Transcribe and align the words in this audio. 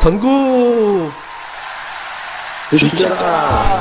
전구 0.00 1.12
진짜. 2.78 3.79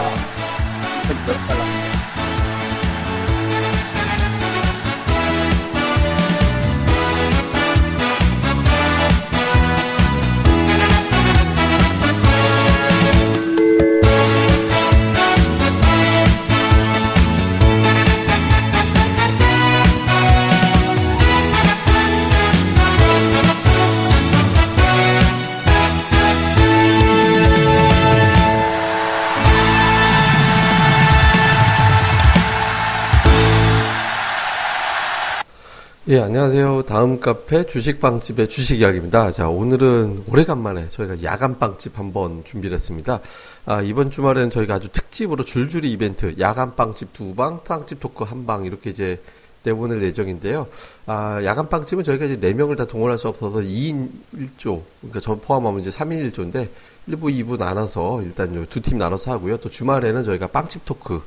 안녕하세요. 36.42 36.84
다음 36.84 37.20
카페 37.20 37.66
주식빵집의 37.66 38.48
주식 38.48 38.80
이야기입니다. 38.80 39.30
자, 39.34 39.50
오늘은 39.50 40.24
오래간만에 40.26 40.88
저희가 40.88 41.22
야간빵집 41.22 42.00
한번 42.00 42.46
준비를 42.46 42.76
했습니다. 42.76 43.20
아, 43.66 43.82
이번 43.82 44.10
주말에는 44.10 44.50
저희가 44.50 44.76
아주 44.76 44.88
특집으로 44.88 45.44
줄줄이 45.44 45.92
이벤트, 45.92 46.36
야간빵집 46.40 47.12
두 47.12 47.36
방, 47.36 47.62
빵집 47.66 48.00
토크 48.00 48.24
한 48.24 48.46
방, 48.46 48.66
이렇게 48.66 48.90
이제 48.90 49.22
내보낼 49.64 50.02
예정인데요. 50.02 50.68
아, 51.08 51.44
야간빵집은 51.44 52.06
저희가 52.06 52.24
이제 52.24 52.38
4명을 52.38 52.78
다 52.78 52.86
동원할 52.86 53.18
수 53.18 53.28
없어서 53.28 53.60
2인 53.60 54.10
1조, 54.34 54.82
그러니까 55.02 55.20
저 55.20 55.36
포함하면 55.36 55.82
이제 55.82 55.90
3인 55.90 56.32
1조인데, 56.32 56.70
1부, 57.10 57.24
2부 57.24 57.58
나눠서 57.58 58.22
일단 58.22 58.54
두 58.70 58.80
팀 58.80 58.98
나눠서 58.98 59.34
하고요. 59.34 59.58
또 59.58 59.68
주말에는 59.68 60.24
저희가 60.24 60.48
빵집 60.48 60.86
토크, 60.86 61.22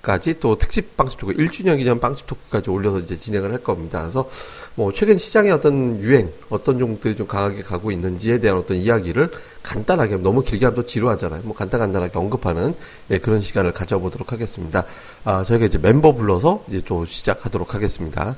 까지 0.00 0.38
또 0.38 0.56
특집 0.56 0.96
빵집 0.96 1.18
토크 1.18 1.32
1주년 1.34 1.76
기념 1.76 1.98
빵집 2.00 2.26
토크까지 2.26 2.70
올려서 2.70 3.00
이제 3.00 3.16
진행을 3.16 3.52
할 3.52 3.58
겁니다. 3.62 4.00
그래서 4.00 4.28
뭐 4.76 4.92
최근 4.92 5.18
시장의 5.18 5.50
어떤 5.52 5.98
유행, 6.00 6.32
어떤 6.50 6.78
종들이 6.78 7.16
좀 7.16 7.26
강하게 7.26 7.62
가고 7.62 7.90
있는지에 7.90 8.38
대한 8.38 8.58
어떤 8.58 8.76
이야기를 8.76 9.30
간단하게 9.62 10.16
너무 10.18 10.42
길게 10.44 10.66
하면 10.66 10.76
또 10.76 10.86
지루하잖아요. 10.86 11.42
뭐 11.44 11.54
간단 11.54 11.80
간단하게 11.80 12.16
언급하는 12.18 12.74
예, 13.10 13.18
그런 13.18 13.40
시간을 13.40 13.72
가져보도록 13.72 14.32
하겠습니다. 14.32 14.84
아, 15.24 15.42
저희가 15.42 15.66
이제 15.66 15.78
멤버 15.78 16.12
불러서 16.12 16.64
이제 16.68 16.80
또 16.86 17.04
시작하도록 17.04 17.74
하겠습니다. 17.74 18.36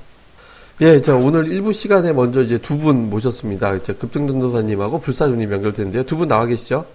예, 0.80 1.02
자, 1.02 1.14
오늘 1.14 1.44
1부 1.44 1.74
시간에 1.74 2.14
먼저 2.14 2.42
이제 2.42 2.56
두 2.56 2.78
분 2.78 3.10
모셨습니다. 3.10 3.74
이제 3.74 3.92
급등전도사님하고 3.92 4.98
불사조님 5.00 5.52
연결되는데요. 5.52 6.04
두 6.04 6.16
분 6.16 6.26
나와 6.26 6.46
계시죠? 6.46 6.86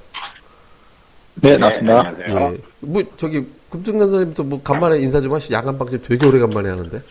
네, 1.35 1.57
나왔습니다. 1.57 1.99
안녕하세요. 1.99 2.53
예. 2.55 2.57
뭐, 2.79 3.03
저기, 3.17 3.45
급등전도사님도 3.75 4.43
뭐, 4.43 4.61
간만에 4.63 4.99
인사 4.99 5.19
좀 5.21 5.33
하시죠. 5.33 5.53
야간 5.53 5.77
빵집 5.77 6.03
되게 6.03 6.25
오래간만에 6.27 6.69
하는데. 6.69 7.01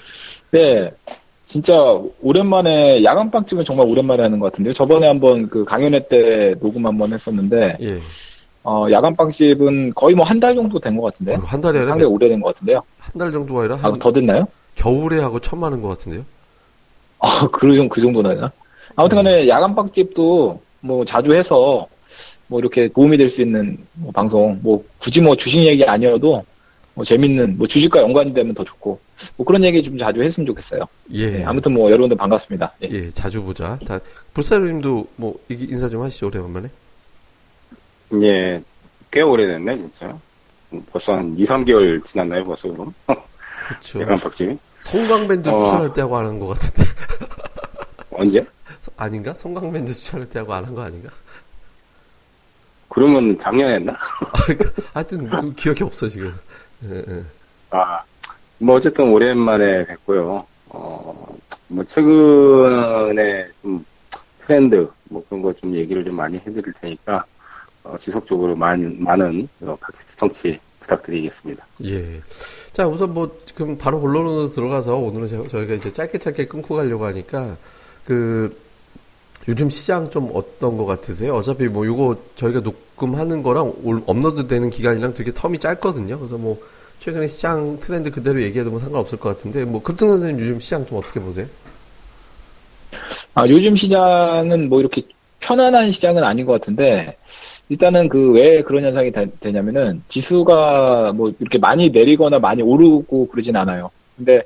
네. 0.50 0.90
진짜 1.46 1.74
오랜만에 2.22 3.04
야간 3.04 3.30
빵집은 3.30 3.64
정말 3.64 3.86
오랜만에 3.86 4.22
하는 4.22 4.38
것 4.40 4.46
같은데요. 4.50 4.72
저번에 4.72 5.06
한번 5.06 5.48
그 5.48 5.64
강연회 5.64 6.08
때 6.08 6.54
녹음 6.60 6.86
한번 6.86 7.12
했었는데, 7.12 7.76
예. 7.80 7.98
어, 8.64 8.86
야간 8.90 9.14
빵집은 9.14 9.92
거의 9.94 10.14
뭐 10.14 10.24
한 10.24 10.40
달 10.40 10.54
정도 10.54 10.78
된 10.80 10.96
것 10.96 11.12
같은데. 11.12 11.34
어, 11.34 11.38
한 11.44 11.60
달에 11.60 11.78
하려 11.80 11.90
상당히 11.90 12.10
오래된 12.12 12.40
것 12.40 12.54
같은데요. 12.54 12.82
한 12.98 13.18
달 13.18 13.30
정도가 13.30 13.60
아니라 13.60 13.74
아, 13.76 13.78
한더 13.88 14.12
됐나요? 14.12 14.46
겨울에 14.74 15.20
하고 15.20 15.38
천만 15.38 15.72
원것 15.72 15.90
같은데요. 15.90 16.24
아, 17.20 17.46
그, 17.52 17.76
정- 17.76 17.88
그 17.88 18.00
정도나 18.00 18.34
되나? 18.34 18.50
아무튼 18.96 19.16
간에 19.16 19.46
야간 19.48 19.74
빵집도 19.74 20.60
뭐 20.80 21.04
자주 21.04 21.34
해서 21.34 21.86
뭐 22.46 22.58
이렇게 22.58 22.88
도움이 22.88 23.16
될 23.18 23.28
수 23.28 23.42
있는 23.42 23.76
뭐 23.94 24.10
방송, 24.12 24.58
뭐 24.62 24.82
굳이 24.98 25.20
뭐 25.20 25.36
주식 25.36 25.62
얘기 25.62 25.84
아니어도 25.84 26.42
뭐 26.94 27.04
재밌는, 27.04 27.58
뭐 27.58 27.66
주식과 27.66 28.00
연관이 28.02 28.32
되면 28.32 28.54
더 28.54 28.62
좋고, 28.64 29.00
뭐 29.36 29.44
그런 29.46 29.64
얘기 29.64 29.82
좀 29.82 29.98
자주 29.98 30.22
했으면 30.22 30.46
좋겠어요. 30.46 30.86
예. 31.12 31.30
네, 31.38 31.44
아무튼 31.44 31.72
뭐 31.74 31.90
여러분들 31.90 32.16
반갑습니다. 32.16 32.72
예. 32.84 32.88
예, 32.90 33.10
자주 33.10 33.42
보자. 33.42 33.78
다, 33.86 33.98
불사님도 34.32 35.08
뭐, 35.16 35.38
이- 35.48 35.66
인사 35.70 35.88
좀 35.88 36.02
하시죠, 36.02 36.26
오래간만에. 36.28 36.70
예, 38.22 38.62
꽤 39.10 39.22
오래됐네, 39.22 39.76
진짜. 39.76 40.16
벌써 40.90 41.14
한 41.14 41.34
2, 41.36 41.44
3개월 41.44 42.04
지났나요, 42.04 42.44
벌써 42.44 42.68
그럼? 42.68 42.94
그쵸. 43.68 44.00
야간 44.00 44.18
박집이? 44.18 44.56
송강밴드 44.80 45.48
어. 45.48 45.64
추천할 45.64 45.92
때 45.92 46.00
하고 46.02 46.16
안 46.16 46.26
한 46.26 46.38
것 46.38 46.46
같은데. 46.48 46.82
언제? 48.10 48.46
서- 48.80 48.92
아닌가? 48.96 49.34
송강밴드 49.34 49.92
추천할 49.94 50.28
때 50.28 50.38
하고 50.40 50.52
안 50.52 50.64
한 50.64 50.74
거 50.74 50.82
아닌가? 50.82 51.10
그러면 52.88 53.36
작년에 53.38 53.74
했나? 53.76 53.96
하여튼, 54.94 55.28
그 55.28 55.54
기억이 55.54 55.82
없어, 55.82 56.08
지금. 56.08 56.32
예, 56.90 57.04
예. 57.08 57.22
아, 57.70 58.00
뭐 58.58 58.76
어쨌든 58.76 59.10
오랜만에 59.10 59.84
뵙고요. 59.86 60.46
어, 60.68 61.36
뭐 61.68 61.84
최근에 61.84 63.48
좀 63.62 63.84
트렌드, 64.40 64.88
뭐 65.04 65.24
그런 65.28 65.42
거 65.42 65.52
좀 65.54 65.74
얘기를 65.74 66.04
좀 66.04 66.14
많이 66.16 66.36
해드릴 66.38 66.72
테니까, 66.80 67.24
어, 67.84 67.96
지속적으로 67.96 68.54
많은, 68.56 69.02
많은 69.02 69.48
어, 69.62 69.76
팟캐스트 69.80 70.16
청취 70.16 70.58
부탁드리겠습니다. 70.80 71.64
예. 71.84 72.20
자, 72.72 72.86
우선 72.86 73.14
뭐, 73.14 73.38
지금 73.46 73.78
바로 73.78 74.00
본론으로 74.00 74.46
들어가서 74.46 74.96
오늘은 74.98 75.26
저- 75.28 75.48
저희가 75.48 75.74
이제 75.74 75.90
짧게 75.90 76.18
짧게 76.18 76.46
끊고 76.46 76.76
가려고 76.76 77.06
하니까, 77.06 77.56
그, 78.04 78.54
요즘 79.48 79.68
시장 79.68 80.10
좀 80.10 80.30
어떤 80.34 80.76
것 80.78 80.86
같으세요? 80.86 81.34
어차피 81.34 81.66
뭐, 81.68 81.86
요거 81.86 82.16
저희가 82.36 82.60
녹음하는 82.60 83.42
거랑 83.42 83.74
올- 83.82 84.02
업로드 84.06 84.46
되는 84.46 84.70
기간이랑 84.70 85.12
되게 85.14 85.32
텀이 85.32 85.60
짧거든요. 85.60 86.18
그래서 86.18 86.38
뭐, 86.38 86.60
최근에 87.00 87.26
시장 87.26 87.78
트렌드 87.80 88.10
그대로 88.10 88.40
얘기해도 88.42 88.70
뭐 88.70 88.80
상관없을 88.80 89.18
것 89.18 89.28
같은데, 89.30 89.64
뭐, 89.66 89.82
급등 89.82 90.08
선생님 90.08 90.40
요즘 90.40 90.60
시장 90.60 90.86
좀 90.86 90.98
어떻게 90.98 91.20
보세요? 91.20 91.46
아, 93.34 93.46
요즘 93.48 93.76
시장은 93.76 94.68
뭐 94.68 94.80
이렇게 94.80 95.02
편안한 95.40 95.92
시장은 95.92 96.22
아닌 96.24 96.46
것 96.46 96.52
같은데, 96.52 97.16
일단은 97.68 98.08
그 98.08 98.32
왜 98.32 98.62
그런 98.62 98.84
현상이 98.84 99.10
되, 99.12 99.26
되냐면은 99.40 100.02
지수가 100.08 101.12
뭐 101.14 101.32
이렇게 101.38 101.58
많이 101.58 101.90
내리거나 101.90 102.38
많이 102.38 102.62
오르고 102.62 103.28
그러진 103.28 103.56
않아요. 103.56 103.90
근데, 104.16 104.42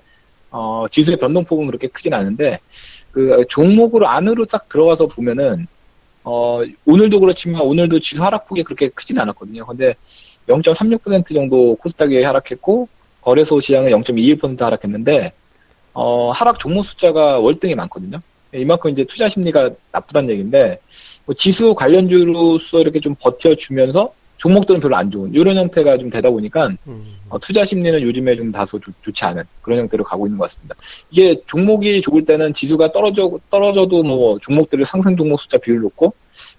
어, 0.50 0.86
지수의 0.90 1.18
변동폭은 1.18 1.66
그렇게 1.66 1.88
크진 1.88 2.14
않은데, 2.14 2.58
그 3.18 3.44
종목으로 3.48 4.06
안으로 4.06 4.46
딱 4.46 4.68
들어가서 4.68 5.08
보면은, 5.08 5.66
어, 6.22 6.60
오늘도 6.86 7.18
그렇지만 7.18 7.62
오늘도 7.62 7.98
지수 7.98 8.22
하락폭이 8.22 8.62
그렇게 8.62 8.90
크진 8.90 9.18
않았거든요. 9.18 9.66
근데 9.66 9.96
0.36% 10.46 11.34
정도 11.34 11.74
코스닥이 11.74 12.22
하락했고, 12.22 12.88
거래소 13.20 13.58
시장은 13.58 13.90
0.21% 13.90 14.60
하락했는데, 14.60 15.32
어, 15.94 16.30
하락 16.30 16.60
종목 16.60 16.84
숫자가 16.84 17.40
월등히 17.40 17.74
많거든요. 17.74 18.20
이만큼 18.54 18.92
이제 18.92 19.02
투자 19.02 19.28
심리가 19.28 19.68
나쁘다는 19.90 20.30
얘기인데 20.30 20.78
뭐 21.26 21.34
지수 21.34 21.74
관련주로서 21.74 22.80
이렇게 22.80 23.00
좀 23.00 23.14
버텨주면서 23.16 24.14
종목들은 24.38 24.80
별로 24.80 24.96
안 24.96 25.10
좋은 25.10 25.32
이런 25.34 25.56
형태가 25.56 25.98
좀 25.98 26.10
되다 26.10 26.30
보니까 26.30 26.68
음, 26.86 27.04
어, 27.28 27.38
투자 27.38 27.64
심리는 27.64 28.00
요즘에 28.00 28.36
좀 28.36 28.50
다소 28.52 28.78
좋, 28.80 28.92
지 29.12 29.24
않은 29.24 29.42
그런 29.62 29.80
형태로 29.80 30.04
가고 30.04 30.26
있는 30.26 30.38
것 30.38 30.44
같습니다. 30.44 30.74
이게 31.10 31.40
종목이 31.46 32.00
좋을 32.00 32.24
때는 32.24 32.54
지수가 32.54 32.92
떨어져 32.92 33.30
떨어져도 33.50 34.02
뭐 34.02 34.38
종목들을 34.40 34.84
상승 34.86 35.16
종목 35.16 35.38
숫자 35.40 35.58
비율 35.58 35.80
놓고 35.80 36.12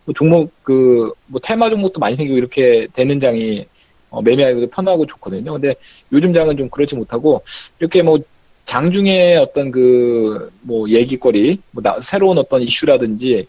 뭐 0.05 0.13
종목 0.13 0.51
그 0.63 1.11
뭐 1.27 1.39
테마 1.43 1.69
종목도 1.69 1.99
많이 1.99 2.15
생기고 2.15 2.37
이렇게 2.37 2.87
되는 2.93 3.19
장이 3.19 3.65
어, 4.09 4.21
매매하기도 4.21 4.67
편하고 4.71 5.05
좋거든요. 5.05 5.53
근데 5.53 5.75
요즘 6.11 6.33
장은 6.33 6.57
좀 6.57 6.69
그렇지 6.69 6.95
못하고 6.95 7.41
이렇게 7.79 8.01
뭐 8.01 8.17
장중에 8.65 9.35
어떤 9.37 9.71
그 9.71 10.49
뭐 10.61 10.89
얘기거리, 10.89 11.59
뭐 11.71 11.81
나- 11.81 11.99
새로운 12.01 12.37
어떤 12.37 12.61
이슈라든지 12.61 13.47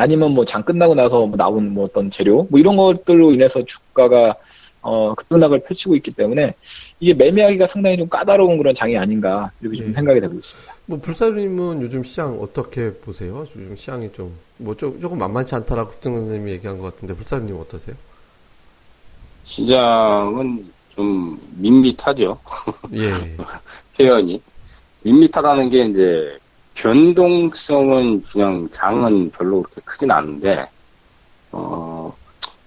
아니면 0.00 0.32
뭐 0.32 0.44
장 0.44 0.62
끝나고 0.62 0.94
나서 0.94 1.26
뭐 1.26 1.36
나온 1.36 1.72
뭐 1.72 1.84
어떤 1.84 2.10
재료 2.10 2.46
뭐 2.50 2.58
이런 2.58 2.76
것들로 2.76 3.32
인해서 3.32 3.64
주가가 3.64 4.34
어 4.82 5.14
급등락을 5.14 5.60
펼치고 5.64 5.94
있기 5.96 6.10
때문에 6.12 6.54
이게 7.00 7.12
매매하기가 7.12 7.66
상당히 7.66 7.98
좀 7.98 8.08
까다로운 8.08 8.56
그런 8.56 8.74
장이 8.74 8.96
아닌가 8.96 9.50
이렇게 9.60 9.76
좀 9.76 9.88
예. 9.88 9.92
생각이 9.92 10.20
되고 10.20 10.34
있습니다. 10.34 10.74
뭐, 10.86 10.98
불사님은 11.00 11.82
요즘 11.82 12.02
시장 12.02 12.40
어떻게 12.40 12.92
보세요? 12.94 13.46
요즘 13.54 13.76
시장이 13.76 14.10
좀, 14.12 14.34
뭐, 14.56 14.74
조, 14.74 14.98
조금 14.98 15.18
만만치 15.18 15.54
않다라고 15.54 15.90
급등 15.90 16.16
선생님이 16.16 16.50
얘기한 16.52 16.78
것 16.78 16.92
같은데, 16.94 17.14
불사님 17.14 17.54
어떠세요? 17.60 17.94
시장은 19.44 20.68
좀 20.96 21.38
밋밋하죠. 21.58 22.38
예. 22.94 23.36
표현이. 23.96 24.40
밋밋하다는 25.02 25.70
게 25.70 25.84
이제 25.84 26.38
변동성은 26.80 28.22
그냥 28.22 28.68
장은 28.70 29.30
별로 29.32 29.62
그렇게 29.62 29.82
크진 29.84 30.10
않은데, 30.10 30.66
어, 31.52 32.14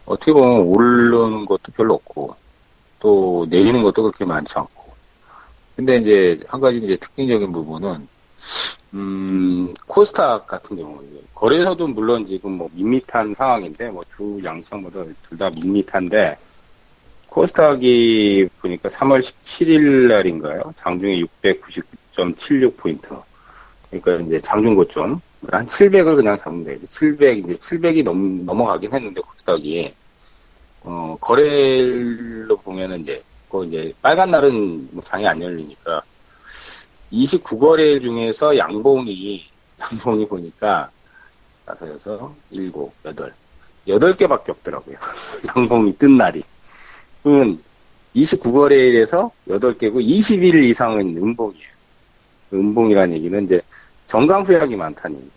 어떻게 0.05 0.31
보면 0.31 0.61
오르는 0.67 1.45
것도 1.45 1.71
별로 1.75 1.95
없고, 1.95 2.35
또 2.99 3.47
내리는 3.49 3.81
것도 3.81 4.03
그렇게 4.03 4.23
많지 4.23 4.53
않고. 4.57 4.93
근데 5.75 5.97
이제 5.97 6.39
한 6.47 6.61
가지 6.61 6.77
이제 6.77 6.95
특징적인 6.97 7.51
부분은, 7.51 8.07
음, 8.93 9.67
음, 9.69 9.73
코스닥 9.87 10.45
같은 10.47 10.77
경우 10.77 11.01
거래소도 11.33 11.87
물론 11.87 12.25
지금 12.25 12.51
뭐 12.53 12.69
밋밋한 12.73 13.33
상황인데 13.33 13.89
뭐 13.89 14.03
두 14.09 14.39
양상보다 14.43 15.03
둘다 15.27 15.49
밋밋한데 15.49 16.37
코스닥이 17.27 18.47
보니까 18.61 18.89
3월 18.89 19.19
17일 19.19 20.07
날인가요? 20.07 20.73
장중에 20.77 21.19
699.76 21.41 22.77
포인트. 22.77 23.09
그러니까 23.99 24.25
이제 24.27 24.39
장중 24.41 24.75
고점 24.75 25.21
한 25.51 25.65
700을 25.65 26.15
그냥 26.15 26.37
잡으면 26.37 26.63
되죠. 26.63 26.85
700 26.87 27.37
이제 27.39 27.55
700이 27.55 28.03
넘 28.03 28.45
넘어가긴 28.45 28.93
했는데 28.93 29.21
코스닥이 29.21 29.93
어 30.83 31.17
거래일로 31.19 32.57
보면은 32.57 33.01
이제 33.01 33.21
그 33.49 33.65
이제 33.65 33.93
빨간 34.01 34.31
날은 34.31 34.89
뭐 34.91 35.03
장이 35.03 35.27
안 35.27 35.41
열리니까 35.41 36.01
29거래일 37.11 38.01
중에서 38.01 38.57
양봉이 38.57 39.45
양봉이 39.79 40.27
보니까 40.27 40.89
다섯 41.65 41.89
여섯 41.89 42.33
일곱 42.51 42.93
여덟 43.05 43.33
여덟 43.87 44.15
개밖에 44.15 44.51
없더라고요. 44.51 44.97
양봉이 45.55 45.97
뜬 45.97 46.17
날이. 46.17 46.41
그러면 47.21 47.59
29거래일에서 48.15 49.31
8개고 49.47 50.03
21일 50.03 50.63
이상은 50.63 51.17
음봉이에요. 51.17 51.73
음봉이라는 52.53 53.15
얘기는 53.15 53.43
이제 53.43 53.61
정강후약이 54.13 54.75
많다는 54.75 55.15
얘기예요. 55.17 55.33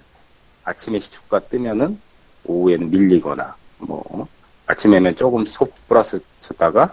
아침에 0.64 0.98
시초가 0.98 1.40
뜨면은 1.48 1.98
오후에는 2.44 2.90
밀리거나 2.90 3.56
뭐 3.78 4.28
아침에는 4.66 5.16
조금 5.16 5.46
소 5.46 5.66
플러스 5.88 6.20
쳤다가 6.38 6.92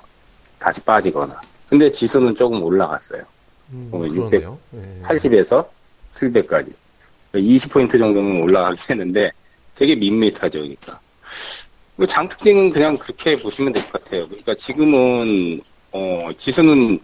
다시 0.60 0.80
빠지거나 0.80 1.42
근데 1.68 1.92
지수는 1.92 2.36
조금 2.36 2.64
올라갔어요. 2.64 3.24
음, 3.74 3.90
어, 3.92 3.98
그러네요. 3.98 4.58
예. 4.76 5.02
80에서 5.04 5.68
700까지. 6.14 6.72
20포인트 7.34 8.00
정도는 8.00 8.42
올라가긴 8.44 8.80
했는데 8.92 9.32
되게 9.76 9.94
밋밋하죠, 9.96 10.60
그러니까. 10.60 11.02
뭐장 11.98 12.30
특징은 12.30 12.70
그냥 12.72 12.98
그렇게 12.98 13.36
보시면 13.36 13.74
될 13.74 13.84
것 13.92 14.04
같아요. 14.04 14.28
그러니까 14.30 14.56
지금은, 14.56 15.60
어, 15.92 16.30
지수는 16.38 17.00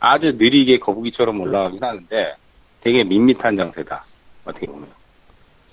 아주 0.00 0.32
느리게 0.32 0.78
거북이처럼 0.80 1.40
올라가긴 1.40 1.84
하는데 1.84 2.34
되게 2.80 3.04
밋밋한 3.04 3.56
장세다. 3.56 4.04
어떻게 4.44 4.66
보면. 4.66 4.86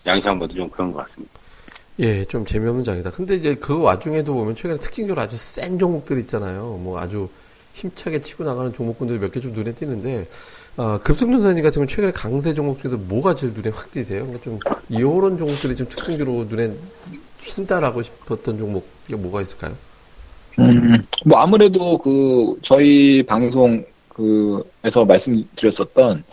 양시장보다 0.06 0.53
좀 0.53 0.69
그런 0.69 0.91
것 0.91 1.06
같습니다. 1.07 1.33
예, 2.00 2.25
좀 2.25 2.45
재미없는 2.45 2.83
장이다. 2.83 3.12
근데 3.12 3.35
이제 3.35 3.56
그 3.56 3.79
와중에도 3.79 4.33
보면 4.33 4.56
최근에 4.56 4.79
특징적으로 4.79 5.21
아주 5.21 5.38
센 5.38 5.77
종목들 5.77 6.18
있잖아요. 6.19 6.79
뭐 6.81 7.00
아주 7.00 7.29
힘차게 7.73 8.21
치고 8.21 8.44
나가는 8.44 8.73
종목군들이 8.73 9.19
몇 9.19 9.31
개 9.31 9.39
좀 9.39 9.53
눈에 9.53 9.73
띄는데, 9.73 10.27
어, 10.77 10.97
급등전단위 11.03 11.62
같은 11.62 11.79
경우 11.79 11.88
최근에 11.88 12.12
강세 12.13 12.53
종목 12.53 12.81
중에도 12.81 12.97
뭐가 12.97 13.35
제일 13.35 13.53
눈에 13.53 13.69
확 13.69 13.91
띄세요? 13.91 14.21
그러니까 14.25 14.44
좀, 14.44 14.59
이런 14.89 15.38
종목들이 15.38 15.75
좀 15.75 15.88
특징적으로 15.88 16.45
눈에 16.45 16.73
튄다라고 17.41 18.03
싶었던 18.03 18.57
종목이 18.57 18.85
뭐가 19.15 19.41
있을까요? 19.41 19.75
음, 20.59 21.01
뭐 21.25 21.39
아무래도 21.39 21.97
그 21.97 22.57
저희 22.62 23.23
방송 23.23 23.85
그에서 24.09 25.06
말씀드렸었던 25.06 26.23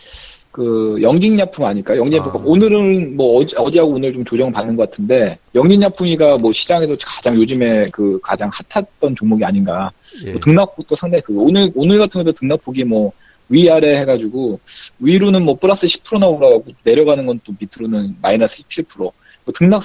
그 0.51 0.99
영진약품 1.01 1.65
아닐까? 1.65 1.97
영진약품 1.97 2.43
아. 2.43 2.45
오늘은 2.45 3.17
뭐 3.17 3.41
어제, 3.41 3.57
어제하고 3.57 3.93
오늘 3.93 4.13
좀 4.13 4.25
조정 4.25 4.51
받는 4.51 4.77
것 4.77 4.91
같은데 4.91 5.39
영진약품이가 5.55 6.39
뭐 6.39 6.53
시장에서 6.53 6.97
가장 7.05 7.37
요즘에 7.37 7.87
그 7.93 8.19
가장 8.23 8.51
핫했던 8.53 9.15
종목이 9.15 9.45
아닌가? 9.45 9.91
예. 10.25 10.33
뭐 10.33 10.41
등락폭도 10.41 10.97
상당히 10.97 11.23
그 11.23 11.35
오늘 11.39 11.71
오늘 11.75 11.99
같은 11.99 12.13
경우도 12.13 12.33
등락폭이 12.33 12.85
뭐 12.85 13.13
위아래 13.49 13.99
해가지고 14.01 14.61
위로는 14.99 15.45
뭐 15.45 15.57
플러스 15.57 15.87
10%나 15.87 16.27
올라가고 16.27 16.65
내려가는 16.83 17.25
건 17.27 17.41
또 17.45 17.55
밑으로는 17.59 18.17
마이너스 18.21 18.63
17%. 18.63 18.97
뭐 18.99 19.13
등락 19.55 19.83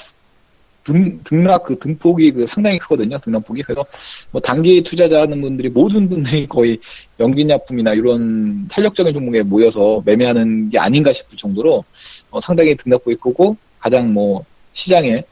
등, 0.83 1.19
등락 1.24 1.63
그 1.63 1.80
등폭이 1.80 2.31
그 2.31 2.47
상당히 2.47 2.77
크거든요. 2.80 3.18
등락폭이 3.19 3.63
그래서 3.63 3.85
뭐 4.31 4.41
단기 4.41 4.83
투자자하는 4.83 5.41
분들이 5.41 5.69
모든 5.69 6.09
분들이 6.09 6.47
거의 6.47 6.80
연기약품이나 7.19 7.94
이런 7.94 8.68
탄력적인 8.68 9.13
종목에 9.13 9.44
모여서 9.44 10.01
매매하는 10.06 10.69
게 10.69 10.80
아닌가 10.80 11.13
싶을 11.13 11.38
정도로 11.38 11.83
어, 12.31 12.39
상당히 12.41 12.75
등락폭이 12.75 13.15
크고 13.18 13.56
가장 13.80 14.13
뭐 14.13 14.44
시장에 14.74 15.24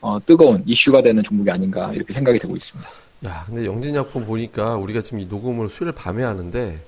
어, 0.00 0.18
뜨거운 0.24 0.62
이슈가 0.66 1.02
되는 1.02 1.22
종목이 1.22 1.50
아닌가 1.50 1.90
이렇게 1.94 2.12
생각이 2.12 2.38
되고 2.38 2.54
있습니다. 2.54 2.88
야, 3.24 3.44
근데 3.46 3.64
영진약품 3.64 4.26
보니까 4.26 4.76
우리가 4.76 5.02
지금 5.02 5.20
이 5.20 5.26
녹음을 5.26 5.68
수요일 5.68 5.94
밤에 5.94 6.22
하는데, 6.22 6.78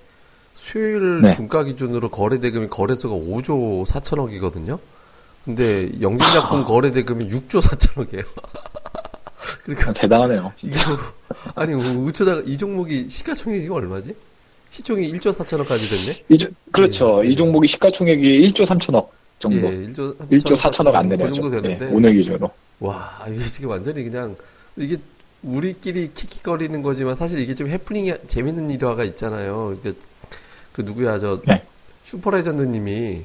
수요일 0.55 1.23
네. 1.23 1.35
종가 1.35 1.65
기준으로 1.65 2.11
거래 2.11 2.39
대금이 2.39 2.69
거래소가 2.69 3.15
5조 3.15 3.87
4천억이거든요. 3.87 4.79
근데 5.49 5.89
영진약품 6.03 6.63
거래 6.65 6.93
대금이 6.93 7.27
6조 7.31 7.63
4천억이에요. 7.63 8.23
그러니까 9.65 9.95
대단하네요. 9.95 10.53
이거 10.63 10.79
아니 11.55 11.73
어쩌다가 11.73 12.43
이 12.45 12.59
종목이 12.59 13.09
시가총액이 13.09 13.63
지금 13.63 13.77
얼마지? 13.77 14.15
시총이 14.69 15.11
1조 15.15 15.35
4천억까지 15.35 15.89
됐네. 15.89 16.25
이, 16.29 16.37
조- 16.37 16.49
그렇죠. 16.71 17.25
예. 17.25 17.29
이 17.31 17.35
종목이 17.37 17.67
시가총액이 17.67 18.53
1조 18.53 18.67
3천억 18.67 19.09
정도. 19.39 19.57
예, 19.69 19.71
1조 19.87 20.15
1조 20.19 20.55
4천억 20.55 20.95
안그 20.95 21.17
되네요. 21.17 21.33
정도 21.33 21.51
좀. 21.51 21.63
되는데 21.63 21.87
예, 21.87 21.91
오늘 21.95 22.13
기준으로. 22.13 22.51
와 22.81 23.19
이게 23.31 23.43
지금 23.47 23.71
완전히 23.71 24.05
그냥 24.05 24.37
이게 24.77 24.99
우리끼리 25.43 26.13
킥킥거리는 26.13 26.83
거지만 26.83 27.17
사실 27.17 27.41
이게 27.41 27.55
좀 27.55 27.71
해프닝이 27.71 28.13
재밌는 28.27 28.69
일화가 28.69 29.03
있잖아요. 29.05 29.79
이게 29.81 29.95
그 30.73 30.83
누구야 30.83 31.19
저 31.19 31.41
네. 31.47 31.63
슈퍼레전드님이 32.05 33.23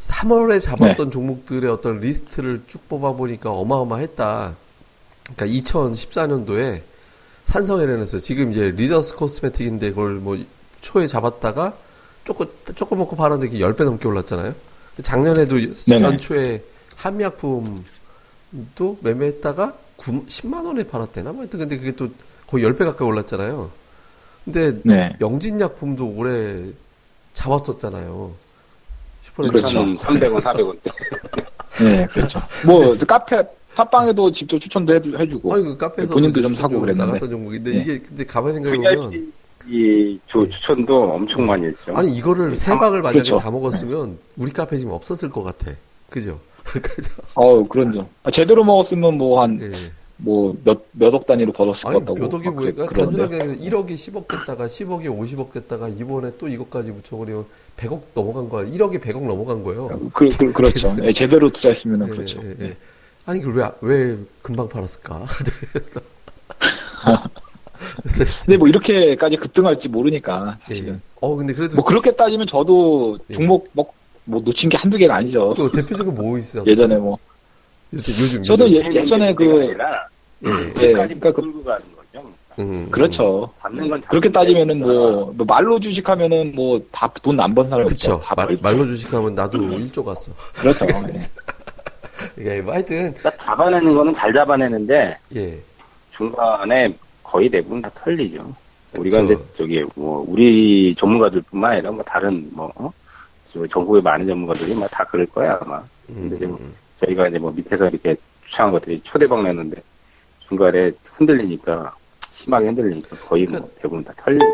3월에 0.00 0.60
잡았던 0.60 1.10
종목들의 1.10 1.70
어떤 1.70 2.00
리스트를 2.00 2.62
쭉 2.66 2.88
뽑아 2.88 3.12
보니까 3.12 3.52
어마어마했다. 3.52 4.56
그러니까 5.34 5.60
2014년도에 5.60 6.82
산성 7.44 7.80
L&S에서 7.80 8.18
지금 8.18 8.50
이제 8.52 8.70
리더스 8.70 9.16
코스메틱인데 9.16 9.90
그걸 9.90 10.14
뭐 10.14 10.38
초에 10.80 11.06
잡았다가 11.06 11.76
조금 12.24 12.46
조금 12.74 12.98
먹고 12.98 13.16
팔았는데 13.16 13.54
이게 13.54 13.64
10배 13.64 13.84
넘게 13.84 14.06
올랐잖아요. 14.06 14.54
작년에도. 15.02 15.56
연초에 15.90 16.62
한미약품도 16.96 17.84
매매했다가 19.00 19.74
9, 19.96 20.26
10만 20.26 20.66
원에 20.66 20.84
팔았대나? 20.84 21.32
뭐 21.32 21.42
하여튼 21.42 21.60
근데 21.60 21.76
그게 21.78 21.92
또 21.92 22.08
거의 22.46 22.64
10배 22.64 22.78
가까이 22.78 23.06
올랐잖아요. 23.06 23.70
근데 24.44 24.80
네. 24.84 25.16
영진약품도 25.20 26.14
올해 26.16 26.64
잡았었잖아요. 27.32 28.34
그렇죠. 29.36 29.58
슈퍼레전드. 29.68 30.02
300원, 30.02 30.40
400원 30.40 30.78
대. 30.82 30.90
네, 31.84 32.06
그렇죠. 32.06 32.40
뭐 32.66 32.96
카페 33.06 33.42
팟빵에도 33.74 34.32
직접 34.32 34.58
추천도 34.58 34.94
해, 34.94 35.00
해주고. 35.18 35.52
아니 35.54 35.64
그 35.64 35.76
카페에서 35.76 36.14
본인도 36.14 36.40
좀 36.42 36.54
사고 36.54 36.80
그랬는데. 36.80 37.04
나갔던 37.06 37.30
종목인데 37.30 37.70
네. 37.72 37.76
이게 37.80 37.98
근데 38.00 38.24
가만히 38.24 38.54
생각해 38.64 38.96
보면 38.96 39.32
이 39.68 40.18
조 40.26 40.48
추천도 40.48 41.12
엄청 41.12 41.44
많이 41.44 41.66
했죠. 41.66 41.94
아니 41.96 42.16
이거를 42.16 42.56
세 42.56 42.70
박을 42.78 43.02
만약에 43.02 43.12
그렇죠. 43.18 43.36
다 43.36 43.50
먹었으면 43.50 44.18
우리 44.36 44.52
카페 44.52 44.78
지금 44.78 44.92
없었을 44.92 45.30
것 45.30 45.42
같아. 45.42 45.72
그죠? 46.08 46.40
그죠? 46.64 47.12
어, 47.34 47.62
그런 47.66 47.92
점. 47.92 48.06
아, 48.22 48.30
제대로 48.30 48.64
먹었으면 48.64 49.18
뭐한 49.18 49.58
예. 49.62 49.70
뭐 50.18 50.54
몇 50.64 50.80
몇 50.92 51.12
억 51.14 51.26
단위로 51.26 51.52
벌었을 51.52 51.86
아니 51.88 51.94
것 52.04 52.06
같다고. 52.06 52.18
몇 52.18 52.34
억이 52.34 52.48
뭐야? 52.48 52.72
그래- 52.72 52.86
단순하게 52.86 53.36
그러는데. 53.38 53.68
1억이 53.70 53.90
10억 53.94 54.28
됐다가 54.28 54.66
10억이 54.66 55.04
50억 55.06 55.52
됐다가 55.52 55.88
이번에 55.88 56.32
또 56.38 56.48
이것까지 56.48 56.92
붙여버리면 56.92 57.44
100억 57.76 58.00
넘어간 58.14 58.48
거야. 58.48 58.66
1억이 58.66 59.00
100억 59.00 59.24
넘어간 59.26 59.62
거예요. 59.62 59.88
그, 60.14 60.28
그, 60.38 60.52
그렇죠. 60.52 60.94
예, 61.04 61.12
제대로 61.12 61.50
투자했으면 61.50 62.08
예, 62.08 62.10
그렇죠. 62.10 62.40
예, 62.42 62.56
예. 62.60 62.64
예. 62.68 62.76
아니 63.26 63.40
그걸 63.42 63.74
왜, 63.82 64.08
왜 64.10 64.18
금방 64.42 64.68
팔았을까? 64.68 65.26
근데 68.44 68.56
뭐 68.56 68.68
이렇게까지 68.68 69.36
급등할지 69.36 69.88
모르니까 69.88 70.58
예. 70.70 70.74
사실은. 70.74 71.00
어 71.20 71.34
근데 71.36 71.52
그래도 71.52 71.76
뭐 71.76 71.84
그렇게 71.84 72.12
따지면 72.14 72.46
저도 72.46 73.18
예. 73.30 73.34
종목 73.34 73.68
뭐, 73.72 73.92
뭐 74.24 74.40
놓친 74.42 74.70
게 74.70 74.76
한두 74.76 74.96
개가 74.96 75.14
아니죠. 75.14 75.54
또 75.56 75.70
대표적으로 75.70 76.12
뭐 76.14 76.38
있었어요? 76.38 76.64
예전에 76.70 76.96
뭐 76.96 77.18
요즘 77.92 78.14
요즘 78.18 78.42
저도 78.42 78.70
요즘. 78.70 78.92
예- 78.92 78.96
예전에 79.00 79.34
그- 79.34 79.44
아니라 79.62 80.08
예. 80.44 80.50
예, 80.82 80.92
그러니까 80.92 81.32
그- 81.32 81.42
끌고 81.42 81.64
가는 81.64 81.80
거죠. 81.96 82.32
음, 82.58 82.88
그렇죠. 82.90 83.50
잡는 83.58 83.88
건 83.88 84.00
그렇게 84.08 84.30
따지면은 84.30 84.78
뭐, 84.80 85.32
뭐 85.36 85.46
말로 85.46 85.78
주식하면은 85.78 86.54
뭐 86.54 86.80
다 86.90 87.06
돈 87.22 87.38
안 87.40 87.54
번 87.54 87.68
사람. 87.68 87.86
다 87.88 88.34
말. 88.34 88.58
말로 88.62 88.86
주식하면 88.86 89.34
나도 89.34 89.58
1조 89.58 90.04
갔어. 90.04 90.32
그렇죠. 90.54 90.86
예. 90.86 90.96
예, 92.56 92.60
뭐 92.62 92.72
하여튼, 92.74 93.12
그러니까 93.14 93.36
잡아내는 93.36 93.94
거는 93.94 94.14
잘 94.14 94.32
잡아내는데 94.32 95.16
예. 95.36 95.58
중간에 96.10 96.94
거의 97.22 97.48
대부분 97.48 97.82
다 97.82 97.90
털리죠. 97.94 98.54
우리가 98.98 99.20
그쵸. 99.20 99.32
이제 99.34 99.42
저기 99.52 99.84
뭐 99.94 100.24
우리 100.26 100.94
전문가들뿐만 100.94 101.72
아니라 101.72 101.90
뭐 101.90 102.02
다른 102.04 102.48
뭐 102.52 102.72
어? 102.76 102.90
저 103.44 103.66
전국의 103.66 104.00
많은 104.00 104.26
전문가들이 104.26 104.74
막 104.74 104.90
다 104.90 105.04
그럴 105.04 105.26
거야 105.26 105.58
아마. 105.60 105.76
음, 106.08 106.28
근데 106.30 106.46
뭐 106.46 106.56
음. 106.58 106.72
저희가 106.96 107.28
이제 107.28 107.38
뭐 107.38 107.52
밑에서 107.52 107.88
이렇게 107.88 108.16
추천한 108.44 108.72
것들이 108.72 109.00
초대박 109.00 109.42
내는데 109.42 109.82
중간에 110.40 110.92
흔들리니까 111.04 111.94
심하게 112.30 112.66
흔들리니까 112.66 113.16
거의 113.16 113.46
뭐 113.46 113.58
그러니까 113.58 113.80
대부분 113.80 114.04
다 114.04 114.12
털리죠. 114.16 114.44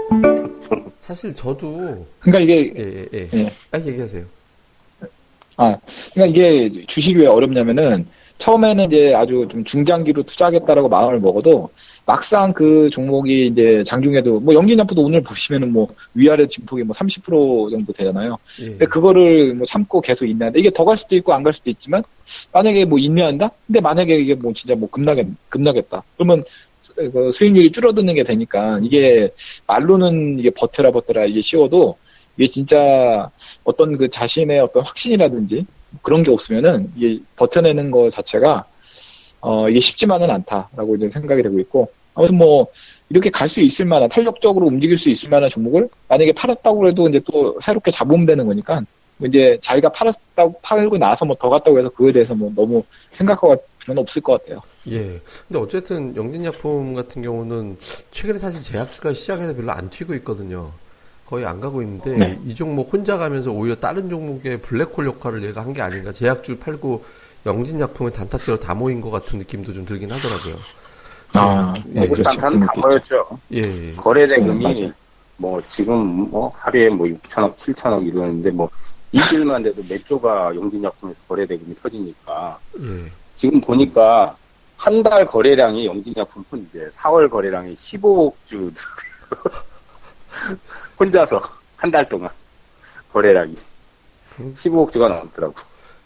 사실 0.99 1.35
저도, 1.35 2.07
그러니까 2.21 2.39
이게 2.41 2.73
예, 2.77 3.09
예, 3.13 3.29
예. 3.35 3.39
예. 3.39 3.53
아, 3.73 3.79
얘기하세요. 3.79 4.25
아, 5.57 5.77
그러니까 6.15 6.27
이게 6.27 6.87
주식이 6.87 7.19
왜 7.19 7.27
어렵냐면은 7.27 8.07
처음에는 8.47 8.87
이제 8.87 9.15
아주 9.15 9.47
좀 9.49 9.63
중장기로 9.63 10.25
투자하겠다라고 10.25 10.89
마음을 10.89 11.21
먹어도 11.21 11.71
막상 12.07 12.53
그 12.53 12.91
종목이 12.91 13.47
이제 13.47 13.85
장중에도 13.87 14.41
뭐 14.41 14.53
영진야프도 14.55 15.01
오늘 15.01 15.21
보시면은 15.23 15.73
뭐 15.73 15.87
위아래 16.15 16.45
진폭이 16.49 16.83
뭐 16.83 16.93
30% 16.93 17.71
정도 17.71 17.93
되잖아요. 17.93 18.37
예. 18.63 18.65
근데 18.67 18.87
그거를 18.87 19.55
뭐 19.55 19.65
참고 19.65 20.01
계속 20.01 20.27
인내한다. 20.27 20.59
이게 20.59 20.71
더 20.71 20.85
갈 20.85 20.97
수도 20.99 21.15
있고 21.15 21.33
안 21.33 21.45
갈 21.45 21.53
수도 21.53 21.71
있지만 21.71 22.03
만약에 22.53 22.85
뭐 22.85 22.99
인내한다? 22.99 23.51
근데 23.67 23.81
만약에 23.81 24.17
이게 24.17 24.35
뭐 24.35 24.53
진짜 24.55 24.75
뭐 24.75 24.91
급나겠 24.91 25.25
급나겠다. 25.49 26.03
그러면 26.17 26.43
수- 26.81 26.95
그 26.95 27.31
수익률이 27.33 27.71
줄어드는 27.71 28.13
게 28.15 28.25
되니까 28.25 28.81
이게 28.83 29.31
말로는 29.69 30.41
이게 30.41 30.51
버텨라 30.51 30.91
버텨라 30.91 31.27
이게 31.27 31.41
쉬워도 31.41 31.97
이게 32.37 32.49
진짜 32.49 33.31
어떤 33.63 33.97
그 33.97 34.09
자신의 34.09 34.59
어떤 34.59 34.83
확신이라든지 34.83 35.65
그런 36.01 36.23
게 36.23 36.31
없으면은 36.31 36.91
이게 36.97 37.21
버텨내는 37.37 37.91
거 37.91 38.09
자체가 38.11 38.65
어 39.41 39.69
이게 39.69 39.81
쉽지만은 39.81 40.31
않다라고 40.31 40.97
이제 40.97 41.11
생각이 41.11 41.43
되고 41.43 41.59
있고 41.61 41.91
아무튼 42.15 42.37
뭐 42.37 42.67
이렇게 43.09 43.29
갈 43.31 43.49
수 43.49 43.61
있을 43.61 43.85
만한 43.85 44.09
탄력적으로 44.09 44.67
움직일 44.67 44.97
수 44.97 45.11
있을 45.11 45.29
만한 45.29 45.51
종목을 45.51 45.89
만약에 46.09 46.33
팔았다고 46.33 46.89
해도 46.89 47.09
이제 47.09 47.21
또 47.31 47.59
새롭게 47.61 47.91
잡으면 47.91 48.25
되는 48.27 48.47
거니까 48.47 48.81
뭐 49.19 49.29
이제 49.29 49.59
자기가 49.63 49.91
팔았다고 49.93 50.61
팔고 50.63 50.97
나서 50.99 51.25
뭐 51.25 51.37
더 51.39 51.49
갔다고 51.51 51.79
해서 51.79 51.89
그거에 51.91 52.13
대해서 52.13 52.35
뭐 52.35 52.51
너무 52.55 52.83
생각할 53.13 53.59
필요는 53.81 54.01
없을 54.03 54.23
것 54.23 54.41
같아요. 54.41 54.61
예. 54.91 55.21
근데 55.49 55.59
어쨌든 55.59 56.15
영진약품 56.17 56.95
같은 56.95 57.21
경우는 57.23 57.77
최근에 58.11 58.39
사실 58.39 58.63
제약주가 58.63 59.13
시장에서 59.13 59.55
별로 59.55 59.73
안 59.73 59.91
튀고 59.91 60.15
있거든요. 60.17 60.73
거의 61.33 61.47
안 61.47 61.61
가고 61.63 61.81
있는데 61.81 62.15
네. 62.15 62.39
이 62.45 62.55
종목 62.55 62.93
혼자 62.93 63.17
가면서 63.17 63.53
오히려 63.53 63.75
다른 63.77 64.11
종목의 64.11 64.61
블랙홀 64.61 65.07
역할을 65.07 65.43
얘가 65.45 65.63
한 65.63 65.73
게 65.73 65.81
아닌가. 65.81 66.13
제약주 66.13 66.59
팔고 66.59 67.03
영진약품을 67.47 68.13
단타치로 68.13 68.59
다 68.61 68.75
모인 68.75 69.01
것 69.01 69.11
같은 69.11 69.39
느낌도 69.39 69.73
좀 69.73 69.87
들긴 69.87 70.13
하더라고요. 70.13 70.57
아, 71.33 71.73
네, 71.87 72.01
뭐 72.07 72.17
그렇죠. 72.17 72.31
일단 72.35 72.61
다. 72.61 72.67
모였죠. 72.77 73.27
예. 73.55 73.61
예. 73.61 73.95
거래 73.97 74.25
음, 74.25 74.29
대금이. 74.29 74.93
뭐 75.39 75.63
지금 75.71 76.29
뭐 76.31 76.51
하루에 76.55 76.91
뭐 76.91 77.07
6천억, 77.07 77.57
7천억 77.57 78.07
이러는데 78.07 78.51
뭐 78.51 78.69
일주일만 79.13 79.63
돼도 79.63 79.83
몇 79.89 80.05
조가 80.07 80.55
용진약품에서 80.55 81.19
거래 81.27 81.47
대금이 81.47 81.75
터지니까 81.77 82.59
예. 82.79 83.11
지금 83.35 83.59
보니까 83.63 84.37
한 84.77 85.03
달 85.03 85.25
거래량이 85.25 85.87
영진약품은 85.87 86.67
이제 86.69 86.89
4월 86.93 87.31
거래량이 87.31 87.73
15억 87.73 88.35
주 88.45 88.71
혼자서 90.99 91.41
한 91.77 91.91
달 91.91 92.09
동안 92.09 92.31
거래량이 93.13 93.57
음. 94.41 94.53
15억 94.55 94.93
주가 94.93 95.09
넘더라고. 95.09 95.55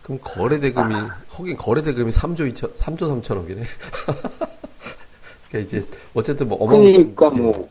그럼 0.02 0.18
거래 0.22 0.58
대금이 0.60 0.94
거긴 1.28 1.56
거래 1.56 1.82
대금이 1.82 2.10
3조 2.10 2.52
2천 2.52 2.74
3조 2.74 3.22
3천억이네. 3.22 3.62
그러니까 5.48 5.58
이제 5.58 5.86
어쨌든 6.14 6.48
뭐 6.48 6.58
어마무시한 6.58 7.14
그러니까 7.14 7.30
뭐 7.42 7.68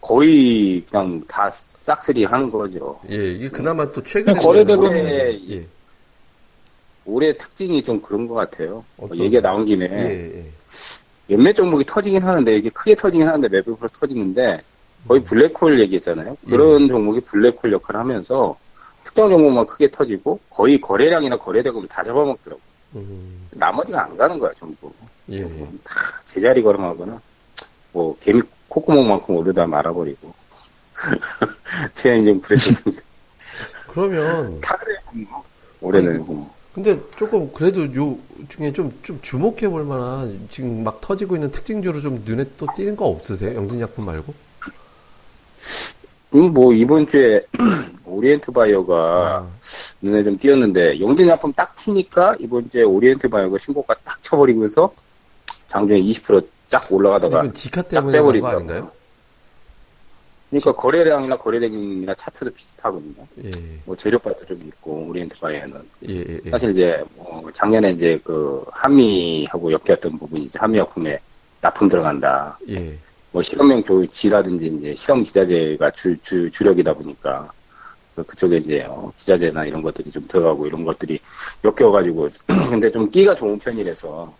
거의 0.00 0.84
그냥 0.90 1.22
다 1.28 1.48
싹쓸이 1.50 2.24
하는 2.24 2.50
거죠. 2.50 2.98
예, 3.10 3.14
이게 3.32 3.48
그나마 3.48 3.90
또 3.92 4.02
최근에 4.02 4.40
거래 4.40 4.64
대금- 4.64 4.88
올해, 4.90 5.40
예. 5.50 5.66
올해 7.04 7.36
특징이 7.36 7.82
좀 7.82 8.00
그런 8.00 8.26
것 8.26 8.34
같아요. 8.34 8.84
뭐 8.96 9.06
어떤- 9.06 9.18
얘기가 9.18 9.40
나온 9.42 9.64
김에 9.64 9.86
예, 9.86 10.38
예. 10.40 10.50
몇몇 11.26 11.52
종목이 11.54 11.84
터지긴 11.84 12.22
하는데 12.22 12.56
이게 12.56 12.68
크게 12.70 12.94
터지긴 12.94 13.26
하는데 13.26 13.62
프로 13.62 13.76
터지는데 13.92 14.60
거의 15.08 15.22
블랙홀 15.22 15.80
얘기했잖아요. 15.80 16.36
그런 16.48 16.88
종목이 16.88 17.20
블랙홀 17.20 17.72
역할을 17.72 18.00
하면서 18.00 18.56
특정 19.04 19.28
종목만 19.28 19.66
크게 19.66 19.90
터지고 19.90 20.38
거의 20.48 20.80
거래량이나 20.80 21.36
거래대금을 21.36 21.88
다 21.88 22.02
잡아먹더라고. 22.02 22.60
음, 22.94 23.48
나머지가 23.50 24.04
안 24.04 24.16
가는 24.16 24.38
거야 24.38 24.52
전부. 24.58 24.92
예, 25.30 25.38
예. 25.38 25.68
다 25.82 25.94
제자리 26.24 26.62
걸음하거나 26.62 27.20
뭐 27.92 28.16
개미 28.20 28.42
콧구멍만큼 28.68 29.36
오르다 29.36 29.66
말아버리고. 29.66 30.32
그냥 32.00 32.24
좀 32.24 32.40
그랬었는데 32.40 33.02
그러면 33.88 34.60
다 34.60 34.76
그래요. 34.76 34.98
뭐. 35.28 35.44
올해는 35.80 36.24
뭐. 36.24 36.54
근데 36.72 36.98
조금 37.16 37.52
그래도 37.52 37.82
요 37.94 38.16
중에 38.48 38.72
좀, 38.72 38.98
좀 39.02 39.18
주목해 39.20 39.68
볼 39.68 39.84
만한 39.84 40.46
지금 40.50 40.82
막 40.84 41.00
터지고 41.02 41.36
있는 41.36 41.50
특징주로 41.50 42.00
좀 42.00 42.22
눈에 42.24 42.44
또 42.56 42.66
띄는 42.74 42.96
거 42.96 43.06
없으세요? 43.06 43.54
영진약품 43.56 44.06
말고? 44.06 44.32
음, 46.34 46.52
뭐 46.54 46.72
이번 46.72 47.06
주에 47.06 47.44
오리엔트 48.06 48.52
바이오가 48.52 48.94
아, 48.96 49.48
눈에 50.00 50.24
좀 50.24 50.38
띄었는데 50.38 51.00
영진약품 51.00 51.52
딱 51.52 51.76
튀니까 51.76 52.36
이번 52.40 52.70
주에 52.70 52.82
오리엔트 52.82 53.28
바이오가 53.28 53.58
신고가 53.58 53.94
딱 54.02 54.20
쳐버리면서 54.22 54.92
장중에 55.66 56.00
20%쫙 56.00 56.78
근데 56.80 56.94
올라가다가 56.94 57.42
쫙 57.94 58.00
그런 58.40 58.40
거. 58.40 58.48
아닌가요? 58.48 58.92
그러니까 60.50 60.72
거래량이나 60.72 61.36
거래대금이나 61.38 62.14
차트도 62.14 62.50
비슷하거든요. 62.50 63.26
예, 63.42 63.50
뭐 63.86 63.96
재료값도 63.96 64.44
좀 64.44 64.60
있고 64.66 65.06
오리엔트 65.08 65.38
바이오는 65.38 65.80
예, 66.10 66.14
예, 66.14 66.40
예. 66.44 66.50
사실 66.50 66.70
이제 66.72 67.02
뭐 67.14 67.50
작년에 67.54 67.92
이제 67.92 68.20
그 68.22 68.62
한미하고 68.70 69.72
엮였던 69.72 70.18
부분이 70.18 70.44
이제 70.44 70.58
한미약품에 70.58 71.18
납품 71.62 71.88
들어간다. 71.88 72.58
예, 73.32 73.34
뭐 73.34 73.42
실험용 73.42 73.82
조지라든지 73.84 74.66
이제 74.78 74.94
실험 74.94 75.22
기자재가 75.22 75.90
주, 75.92 76.16
주 76.20 76.50
주력이다 76.50 76.94
보니까 76.94 77.50
그- 78.14 78.24
그쪽에 78.24 78.58
이제 78.58 78.84
어, 78.88 79.10
기자재나 79.16 79.64
이런 79.64 79.82
것들이 79.82 80.10
좀 80.10 80.26
들어가고 80.28 80.66
이런 80.66 80.84
것들이 80.84 81.18
엮여가지고 81.64 82.28
근데 82.70 82.90
좀 82.90 83.10
끼가 83.10 83.34
좋은 83.34 83.58
편이라서 83.58 84.36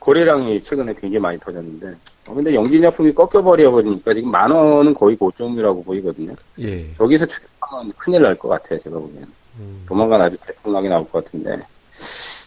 거래량이 0.00 0.62
최근에 0.62 0.92
굉장히 0.94 1.18
많이 1.18 1.40
터졌는데 1.40 1.94
어, 2.26 2.34
근데 2.34 2.54
영진약품이 2.54 3.12
꺾여버려 3.14 3.70
버리니까 3.70 4.12
지금 4.14 4.30
만 4.30 4.50
원은 4.50 4.92
거의 4.94 5.16
고점이라고 5.16 5.82
보이거든요. 5.82 6.34
예. 6.60 6.92
저기서 6.94 7.24
추격하면 7.26 7.92
큰일 7.96 8.22
날 8.22 8.36
것 8.36 8.48
같아요 8.48 8.78
제가 8.78 8.98
보기에는. 8.98 9.28
음, 9.56 9.84
조만간 9.88 10.20
아주 10.20 10.36
대풍락이 10.44 10.88
나올 10.88 11.06
것 11.06 11.24
같은데 11.24 11.62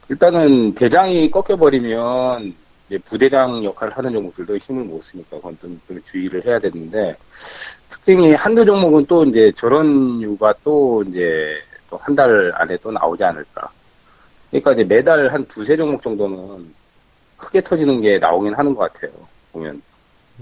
일단은 0.09 0.75
대장이 0.75 1.31
꺾여버리면 1.31 2.53
이제 2.87 2.97
부대장 2.99 3.63
역할을 3.63 3.97
하는 3.97 4.13
종목들도 4.13 4.57
힘을 4.57 4.83
못 4.85 5.01
쓰니까 5.03 5.37
그건 5.37 5.57
좀, 5.61 5.79
좀 5.87 6.01
주의를 6.03 6.45
해야 6.45 6.59
되는데 6.59 7.15
특징이 7.89 8.33
한두 8.33 8.65
종목은 8.65 9.05
또 9.07 9.25
이제 9.25 9.51
저런 9.55 10.19
이유가 10.19 10.53
또 10.63 11.03
이제 11.07 11.57
또 11.89 11.97
한 11.97 12.15
달 12.15 12.51
안에 12.55 12.77
또 12.77 12.91
나오지 12.91 13.23
않을까. 13.23 13.69
그러니까 14.51 14.73
이제 14.73 14.83
매달 14.83 15.31
한 15.31 15.45
두세 15.47 15.75
종목 15.77 16.01
정도는 16.01 16.73
크게 17.37 17.61
터지는 17.61 18.01
게 18.01 18.17
나오긴 18.19 18.53
하는 18.53 18.73
것 18.75 18.91
같아요 18.91 19.11
보면. 19.51 19.81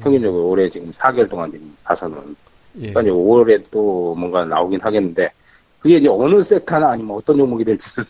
평균적으로 0.01 0.49
올해 0.49 0.67
지금 0.69 0.91
4개월 0.91 1.29
동안 1.29 1.51
지금 1.51 1.75
봐서는. 1.83 2.35
예. 2.77 2.91
그러니까 2.91 3.01
이제 3.01 3.09
5월에 3.11 3.63
또 3.71 4.13
뭔가 4.17 4.43
나오긴 4.43 4.81
하겠는데 4.81 5.31
그게 5.79 5.97
이제 5.97 6.09
어느 6.09 6.41
섹터나 6.41 6.89
아니면 6.91 7.15
어떤 7.15 7.37
종목이 7.37 7.63
될지는 7.63 8.05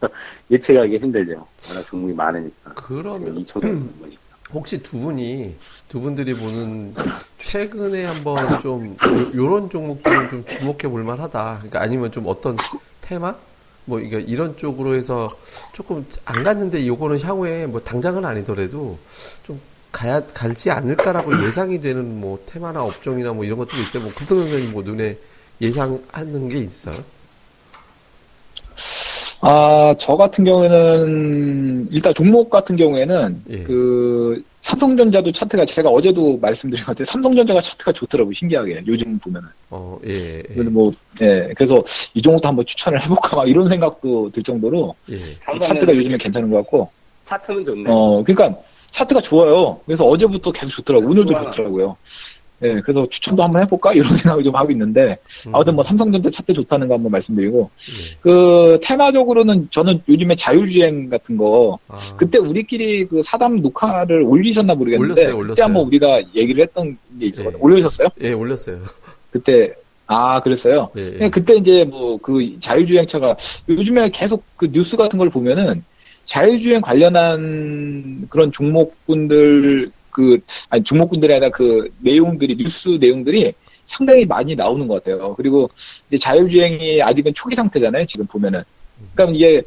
예측하기 0.50 0.98
힘들죠. 0.98 1.46
워낙 1.68 1.86
종목이 1.86 2.12
많으니까. 2.12 2.72
그러면 2.74 3.36
2천 3.44 3.60
개 3.60 3.68
보니까. 3.72 4.18
혹시 4.50 4.82
두 4.82 4.98
분이 4.98 5.56
두 5.88 6.00
분들이 6.00 6.32
보는 6.34 6.94
최근에 7.38 8.06
한번 8.06 8.36
좀 8.62 8.96
요- 9.02 9.32
요런 9.34 9.68
종목들은 9.68 10.30
좀 10.30 10.46
주목해 10.46 10.88
볼 10.88 11.04
만하다. 11.04 11.56
그러니까 11.58 11.82
아니면 11.82 12.10
좀 12.12 12.24
어떤 12.26 12.56
테마? 13.02 13.36
뭐 13.84 14.00
이게 14.00 14.20
이런 14.20 14.56
쪽으로 14.56 14.94
해서 14.94 15.28
조금 15.72 16.06
안 16.24 16.42
갔는데 16.42 16.86
요거는 16.86 17.20
향후에 17.20 17.66
뭐 17.66 17.80
당장은 17.80 18.24
아니더라도 18.24 18.98
좀 19.42 19.60
가야 19.92 20.24
갈지 20.26 20.70
않을까라고 20.70 21.32
예상이 21.44 21.80
되는 21.80 22.18
뭐 22.20 22.38
테마나 22.46 22.82
업종이나 22.82 23.32
뭐 23.34 23.44
이런 23.44 23.58
것들이 23.58 23.80
있어요. 23.82 24.02
뭐 24.02 24.12
급등은 24.14 24.72
뭐 24.72 24.82
눈에 24.82 25.18
예상하는 25.60 26.48
게 26.48 26.56
있어요. 26.58 26.94
아, 29.40 29.94
저 29.98 30.16
같은 30.16 30.44
경우에는, 30.44 31.88
일단 31.92 32.12
종목 32.14 32.50
같은 32.50 32.76
경우에는, 32.76 33.42
예. 33.50 33.58
그, 33.62 34.42
삼성전자도 34.62 35.32
차트가 35.32 35.64
제가 35.64 35.88
어제도 35.88 36.36
말씀드린 36.38 36.84
것 36.84 36.92
같아요. 36.92 37.04
삼성전자가 37.06 37.60
차트가 37.60 37.92
좋더라고요, 37.92 38.34
신기하게. 38.34 38.82
요즘 38.86 39.18
보면은. 39.18 39.48
어, 39.70 39.98
예, 40.06 40.38
예, 40.38 40.42
그래서 40.42 40.70
뭐, 40.70 40.90
예, 41.20 41.50
그래서 41.56 41.82
이 42.14 42.20
종목도 42.20 42.48
한번 42.48 42.66
추천을 42.66 43.00
해볼까, 43.02 43.36
막 43.36 43.48
이런 43.48 43.68
생각도 43.68 44.30
들 44.32 44.42
정도로, 44.42 44.94
예. 45.10 45.14
이 45.14 45.60
차트가 45.60 45.94
요즘에 45.94 46.18
괜찮은 46.18 46.50
것 46.50 46.56
같고, 46.58 46.90
차트는 47.24 47.64
좋네. 47.64 47.84
어, 47.86 48.22
그러니까 48.24 48.58
차트가 48.90 49.20
좋아요. 49.20 49.78
그래서 49.86 50.04
어제부터 50.04 50.50
계속 50.50 50.70
좋더라고 50.70 51.04
요. 51.04 51.10
오늘도 51.10 51.32
좋아. 51.32 51.50
좋더라고요. 51.50 51.96
예, 52.62 52.80
그래서 52.80 53.08
추천도 53.08 53.42
한번 53.42 53.62
해볼까? 53.62 53.92
이런 53.92 54.08
생각을 54.16 54.42
좀 54.42 54.54
하고 54.56 54.70
있는데, 54.72 55.18
음, 55.46 55.54
아무튼 55.54 55.74
뭐 55.74 55.84
삼성전자 55.84 56.28
차트 56.30 56.52
좋다는 56.54 56.88
거 56.88 56.94
한번 56.94 57.12
말씀드리고, 57.12 57.70
예. 57.78 58.16
그, 58.20 58.78
테마적으로는 58.82 59.68
저는 59.70 60.02
요즘에 60.08 60.34
자율주행 60.34 61.08
같은 61.08 61.36
거, 61.36 61.78
아, 61.88 61.98
그때 62.16 62.38
우리끼리 62.38 63.06
그 63.06 63.22
사담 63.22 63.60
녹화를 63.60 64.22
올리셨나 64.22 64.74
모르겠는데, 64.74 65.12
올렸어요, 65.12 65.26
그때 65.26 65.36
올렸어요. 65.38 65.64
한번 65.64 65.86
우리가 65.86 66.22
얘기를 66.34 66.62
했던 66.62 66.98
게 67.20 67.26
있었거든요. 67.26 67.58
예. 67.58 67.62
올리셨어요? 67.62 68.08
예, 68.22 68.32
올렸어요. 68.32 68.80
그때, 69.30 69.72
아, 70.06 70.40
그랬어요? 70.40 70.90
예, 70.96 71.16
예. 71.20 71.28
그때 71.28 71.54
이제 71.54 71.84
뭐 71.84 72.18
그 72.22 72.58
자율주행차가 72.58 73.36
요즘에 73.68 74.10
계속 74.10 74.42
그 74.56 74.70
뉴스 74.72 74.96
같은 74.96 75.18
걸 75.18 75.30
보면은 75.30 75.84
자율주행 76.24 76.80
관련한 76.80 78.26
그런 78.28 78.50
종목군들 78.52 79.90
그 80.10 80.38
아니 80.70 80.82
종목군들이 80.84 81.32
아니라 81.32 81.50
그 81.50 81.90
내용들이 82.00 82.56
뉴스 82.56 82.88
내용들이 83.00 83.52
상당히 83.86 84.24
많이 84.26 84.54
나오는 84.54 84.86
것 84.86 85.02
같아요. 85.02 85.34
그리고 85.36 85.68
이제 86.08 86.18
자율주행이 86.18 87.02
아직은 87.02 87.32
초기 87.34 87.54
상태잖아요. 87.56 88.04
지금 88.06 88.26
보면은. 88.26 88.62
그러니까 89.14 89.36
이게 89.36 89.62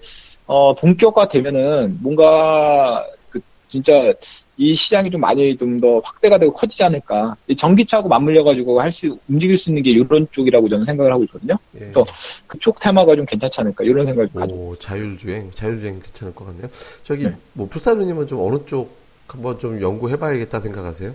어 0.45 0.73
본격화 0.75 1.29
되면은 1.29 1.97
뭔가 2.01 3.05
그 3.29 3.39
진짜 3.69 4.13
이 4.57 4.75
시장이 4.75 5.09
좀 5.09 5.21
많이 5.21 5.57
좀 5.57 5.79
더 5.79 5.99
확대가 6.03 6.37
되고 6.37 6.53
커지지 6.53 6.83
않을까. 6.83 7.35
이 7.47 7.55
전기차하고 7.55 8.09
맞물려 8.09 8.43
가지고 8.43 8.79
할 8.79 8.91
수 8.91 9.17
움직일 9.27 9.57
수 9.57 9.69
있는 9.71 9.81
게 9.81 9.89
이런 9.91 10.27
쪽이라고 10.31 10.69
저는 10.69 10.85
생각을 10.85 11.11
하고 11.11 11.23
있거든요. 11.23 11.57
예. 11.75 11.79
그래서 11.79 12.05
그쪽 12.45 12.79
테마가 12.79 13.15
좀 13.15 13.25
괜찮지 13.25 13.59
않을까 13.61 13.83
이런 13.85 14.05
생각을 14.05 14.29
가지고. 14.31 14.67
오, 14.67 14.75
자율주행, 14.75 15.49
자율주행 15.55 15.99
괜찮을 15.99 16.35
것 16.35 16.45
같네요. 16.45 16.67
저기, 17.03 17.23
네. 17.23 17.33
뭐, 17.53 17.67
불사르님은 17.67 18.27
좀 18.27 18.41
어느 18.41 18.63
쪽 18.67 19.00
한번 19.31 19.57
좀 19.59 19.79
연구해봐야겠다 19.81 20.59
생각하세요? 20.59 21.13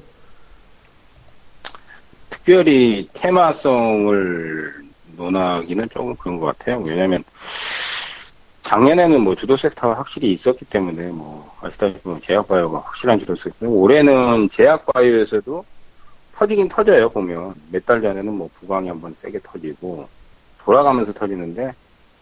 특별히 2.30 3.08
테마성을 3.12 4.74
논하기는 5.16 5.88
조금 5.90 6.14
그런 6.16 6.38
것 6.38 6.46
같아요. 6.46 6.80
왜냐면 6.80 7.22
작년에는 8.62 9.20
뭐 9.20 9.34
주도 9.34 9.56
섹터가 9.56 9.94
확실히 9.98 10.32
있었기 10.32 10.64
때문에 10.64 11.08
뭐 11.08 11.54
아시다시피 11.60 12.00
뭐 12.08 12.18
제약바이오가 12.20 12.78
확실한 12.80 13.18
주도 13.18 13.34
섹터. 13.34 13.66
올해는 13.68 14.48
제약바이오에서도 14.48 15.64
터지긴 16.34 16.68
터져요 16.68 17.08
보면 17.08 17.54
몇 17.70 17.84
달 17.86 18.00
전에는 18.00 18.32
뭐 18.32 18.48
부광이 18.52 18.88
한번 18.88 19.14
세게 19.14 19.40
터지고 19.42 20.08
돌아가면서 20.64 21.12
터지는데 21.12 21.72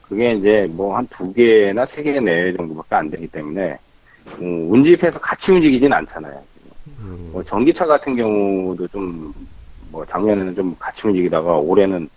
그게 0.03 0.33
이제 0.35 0.67
뭐 0.71 0.97
한 0.97 1.07
두 1.09 1.33
개나 1.33 1.87
세 1.87 2.03
개내 2.03 2.53
정도밖에 2.55 2.95
안 2.95 3.11
되기 3.11 3.27
때문에 3.27 3.79
음, 4.41 4.71
운집해서 4.73 5.19
같이 5.21 5.53
움직이진 5.53 5.93
않잖아요. 5.93 6.43
음, 7.01 7.31
뭐 7.33 7.43
전기차 7.43 7.87
같은 7.87 8.17
경우도 8.17 8.89
좀 8.89 9.33
뭐 9.95 10.05
작년에는 10.05 10.57
좀 10.57 10.75
같이 10.77 11.07
움직이다가 11.07 11.55
올해는 11.57 12.09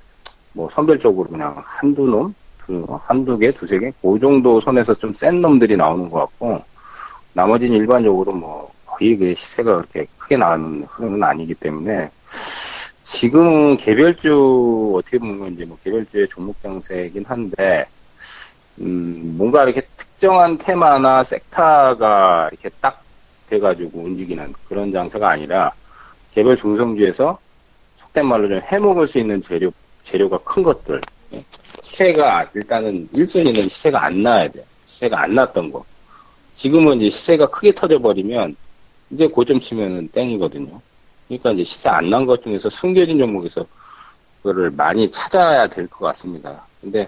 뭐 0.53 0.67
선별적으로 0.69 1.29
그냥 1.29 1.61
한두 1.63 2.07
놈, 2.07 2.33
두, 2.57 2.83
한두 3.03 3.37
개, 3.37 3.51
두세 3.51 3.77
개, 3.77 3.91
그 4.01 4.19
정도 4.19 4.59
선에서 4.59 4.95
좀 4.95 5.13
센 5.13 5.41
놈들이 5.41 5.77
나오는 5.77 6.09
것 6.09 6.21
같고 6.21 6.59
나머지는 7.33 7.77
일반적으로 7.77 8.31
뭐 8.33 8.71
거의 8.85 9.15
그 9.15 9.35
시세가 9.35 9.75
그렇게 9.75 10.07
크게 10.17 10.37
나가는 10.37 10.83
흐름은 10.89 11.23
아니기 11.23 11.53
때문에 11.53 12.09
지금 13.03 13.77
개별주 13.77 14.93
어떻게 14.97 15.19
보면 15.19 15.53
이제 15.53 15.63
뭐 15.65 15.77
개별주의 15.83 16.27
종목 16.27 16.59
장세이긴 16.59 17.25
한데 17.25 17.85
음 18.79 19.35
뭔가 19.37 19.63
이렇게 19.63 19.81
특정한 20.17 20.57
테마나 20.57 21.23
섹터가 21.23 22.49
이렇게 22.51 22.69
딱 22.81 23.03
돼가지고 23.45 23.99
움직이는 23.99 24.51
그런 24.67 24.91
장세가 24.91 25.29
아니라 25.29 25.71
개별 26.31 26.57
중성주에서 26.57 27.37
속된 27.97 28.25
말로 28.25 28.49
좀 28.49 28.59
해먹을 28.59 29.05
수 29.07 29.19
있는 29.19 29.39
재료 29.41 29.71
재료가 30.01 30.39
큰 30.39 30.63
것들. 30.63 31.05
예. 31.33 31.45
시세가 31.81 32.49
일단은 32.55 33.07
1순위는 33.13 33.69
시세가 33.69 34.05
안 34.05 34.23
나야 34.23 34.47
돼 34.47 34.65
시세가 34.85 35.21
안 35.21 35.35
났던 35.35 35.71
거. 35.71 35.85
지금은 36.51 36.97
이제 36.97 37.11
시세가 37.11 37.51
크게 37.51 37.73
터져버리면 37.75 38.55
이제 39.11 39.27
고점 39.27 39.59
치면은 39.59 40.07
땡이거든요. 40.09 40.81
그러니까 41.27 41.51
이제 41.51 41.63
시세 41.63 41.89
안 41.89 42.09
난 42.09 42.25
것 42.25 42.41
중에서 42.41 42.69
숨겨진 42.71 43.19
종목에서 43.19 43.63
그거를 44.41 44.71
많이 44.71 45.11
찾아야 45.11 45.67
될 45.67 45.87
것 45.87 45.99
같습니다. 46.07 46.65
근데 46.81 47.07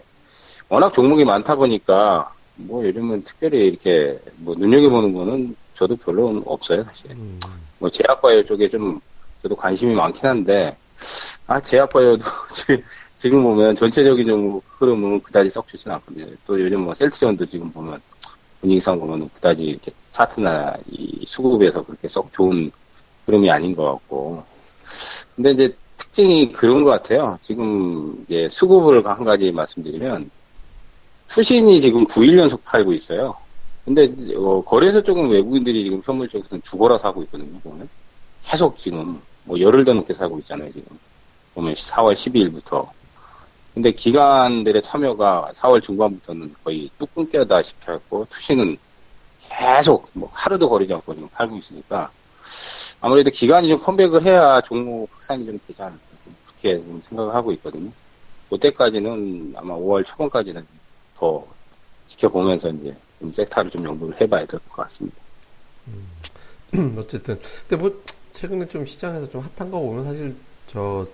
워낙 0.68 0.94
종목이 0.94 1.26
많다 1.26 1.56
보니까 1.56 2.32
뭐 2.60 2.86
요즘은 2.86 3.24
특별히 3.24 3.68
이렇게 3.68 4.20
뭐 4.38 4.56
눈여겨보는 4.56 5.14
거는 5.14 5.56
저도 5.74 5.96
별로 5.96 6.44
없어요 6.46 6.84
사실 6.84 7.12
음, 7.12 7.40
뭐 7.80 7.90
제약바이오 7.90 8.44
쪽에 8.46 8.68
좀 8.68 9.00
저도 9.42 9.56
관심이 9.56 9.94
많긴 9.96 10.26
한데 10.26 10.78
아 11.48 11.60
제약바이오도 11.62 12.26
지금 12.54 12.84
지금 13.16 13.44
보면 13.44 13.76
전체적인 13.76 14.28
종목 14.28 14.64
흐름은 14.78 15.22
그다지 15.22 15.50
썩 15.50 15.68
좋진 15.68 15.92
않거든요. 15.92 16.28
또 16.46 16.60
요즘 16.60 16.82
뭐 16.82 16.94
셀트리온도 16.94 17.46
지금 17.46 17.70
보면 17.72 18.02
분위기상 18.62 19.00
보면 19.00 19.30
그다지 19.34 19.64
이렇게 19.64 19.92
차트나 20.12 20.74
이 20.88 21.26
수급에서 21.26 21.84
그렇게 21.84 22.08
썩 22.08 22.32
좋은 22.32 22.72
흐름이 23.26 23.50
아닌 23.52 23.76
것 23.76 23.84
같고 23.92 24.44
근데 25.36 25.52
이제 25.52 25.76
특징이 25.98 26.52
그런 26.52 26.84
것 26.84 26.92
같아요. 26.92 27.38
지금 27.42 28.24
이제 28.26 28.48
수급을 28.50 29.06
한 29.06 29.24
가지 29.24 29.52
말씀드리면 29.52 30.30
수신이 31.30 31.80
지금 31.80 32.06
9일 32.06 32.38
연속 32.38 32.64
팔고 32.66 32.92
있어요. 32.94 33.36
근데 33.86 34.12
어, 34.36 34.64
거래소 34.64 35.02
쪽은 35.04 35.30
외국인들이 35.30 35.84
지금 35.84 36.02
현물 36.04 36.28
쪽에서는 36.28 36.62
죽어라 36.64 36.98
사고 36.98 37.22
있거든요. 37.24 37.60
보면 37.60 37.88
계속 38.44 38.78
지금 38.78 39.22
뭐 39.44 39.60
열흘 39.60 39.86
더 39.86 39.94
넘게 39.94 40.14
사고 40.16 40.40
있잖아요. 40.40 40.72
지금 40.72 40.98
보면 41.54 41.74
4월 41.76 42.14
12일부터. 42.14 42.88
근데 43.76 43.92
기관들의 43.92 44.82
참여가 44.82 45.52
4월 45.54 45.82
중반부터는 45.82 46.56
거의 46.64 46.90
뚝 46.98 47.14
끊겨다시피 47.14 47.92
했고 47.92 48.26
투신은 48.30 48.78
계속 49.40 50.10
뭐 50.14 50.30
하루도 50.34 50.68
거리지 50.68 50.94
않고 50.94 51.14
지금 51.14 51.30
팔고 51.30 51.58
있으니까 51.58 52.12
아무래도 53.02 53.30
기간이 53.30 53.68
좀 53.68 53.78
컴백을 53.78 54.26
해야 54.26 54.60
종목 54.62 55.10
확산이 55.14 55.46
좀 55.46 55.60
되지 55.68 55.82
않을까 55.82 56.02
좀 56.24 56.36
그렇게 56.48 56.84
좀 56.84 57.00
생각을 57.04 57.36
하고 57.36 57.52
있거든요. 57.54 57.92
그때까지는 58.50 59.54
아마 59.56 59.76
5월 59.76 60.04
초반까지는 60.06 60.79
더 61.20 61.46
지켜보면서 62.08 62.70
이제 62.70 62.96
좀 63.20 63.32
섹터를 63.34 63.70
좀 63.70 63.86
연구를 63.86 64.20
해봐야 64.22 64.46
될 64.46 64.60
것 64.70 64.84
같습니다. 64.84 65.18
어쨌든. 66.98 67.38
근데 67.68 67.76
뭐, 67.84 68.02
최근에 68.34 68.68
좀 68.68 68.86
시장에서 68.86 69.30
좀 69.30 69.42
핫한 69.42 69.72
거 69.72 69.80
보면 69.80 70.06
사실 70.06 70.36
저 70.68 71.06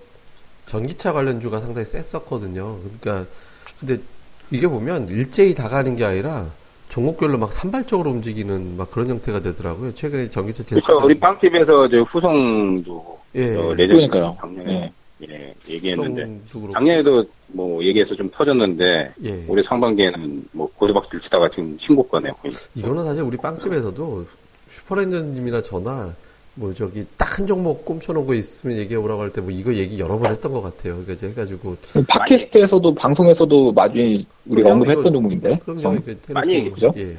전기차 0.66 1.12
관련주가 1.12 1.60
상당히 1.60 1.86
셌었거든요. 1.86 2.78
그러니까, 3.00 3.26
근데 3.80 3.98
이게 4.50 4.68
보면 4.68 5.08
일제히 5.08 5.54
다 5.54 5.68
가는 5.68 5.96
게 5.96 6.04
아니라 6.04 6.50
종목별로 6.88 7.36
막 7.38 7.52
산발적으로 7.52 8.10
움직이는 8.10 8.76
막 8.76 8.90
그런 8.90 9.08
형태가 9.08 9.40
되더라고요. 9.40 9.92
최근에 9.94 10.30
전기차 10.30 10.62
그러니까 10.64 10.86
제스가 10.86 11.04
우리 11.04 11.18
빵집에서 11.18 11.88
저 11.88 12.00
후성도 12.02 13.18
예, 13.34 13.54
저 13.54 13.70
예. 13.70 13.74
레전드 13.74 13.92
그러니까요. 14.08 14.36
작년에 14.40 14.72
예, 14.72 14.92
얘기했는데 15.68 16.22
성도 16.24 16.42
그렇고. 16.52 16.72
작년에도 16.72 17.24
뭐 17.48 17.82
얘기해서 17.84 18.14
좀 18.14 18.28
터졌는데 18.30 19.12
예. 19.24 19.44
올해 19.48 19.62
상반기에는 19.62 20.48
뭐 20.52 20.70
고조박질 20.76 21.20
치다가 21.20 21.48
지금 21.48 21.76
신고가네요. 21.78 22.34
거의. 22.34 22.52
이거는 22.74 23.04
사실 23.04 23.22
우리 23.22 23.36
빵집에서도 23.36 24.26
슈퍼레인저님이나 24.70 25.62
저나 25.62 26.14
뭐 26.54 26.72
저기 26.74 27.04
딱 27.16 27.26
한 27.38 27.46
종목 27.46 27.84
꼼쳐놓은 27.84 28.26
거 28.26 28.34
있으면 28.34 28.78
얘기해 28.78 28.98
보라고 28.98 29.20
할 29.20 29.30
때 29.30 29.42
뭐 29.42 29.50
이거 29.50 29.74
얘기 29.74 29.98
여러 29.98 30.18
번 30.18 30.32
했던 30.32 30.52
것 30.52 30.62
같아요. 30.62 30.92
그러니까 30.94 31.12
이제 31.12 31.28
해가지고 31.28 31.76
팟캐스트에서도 32.08 32.94
방송에서도 32.94 33.72
많이 33.72 34.26
우리가 34.46 34.72
언급했던 34.72 35.02
이거- 35.02 35.10
종목인데. 35.12 35.58
그럼요. 35.64 35.98
많이 36.30 36.54
얘기- 36.54 36.70
그죠? 36.70 36.92
예. 36.96 37.16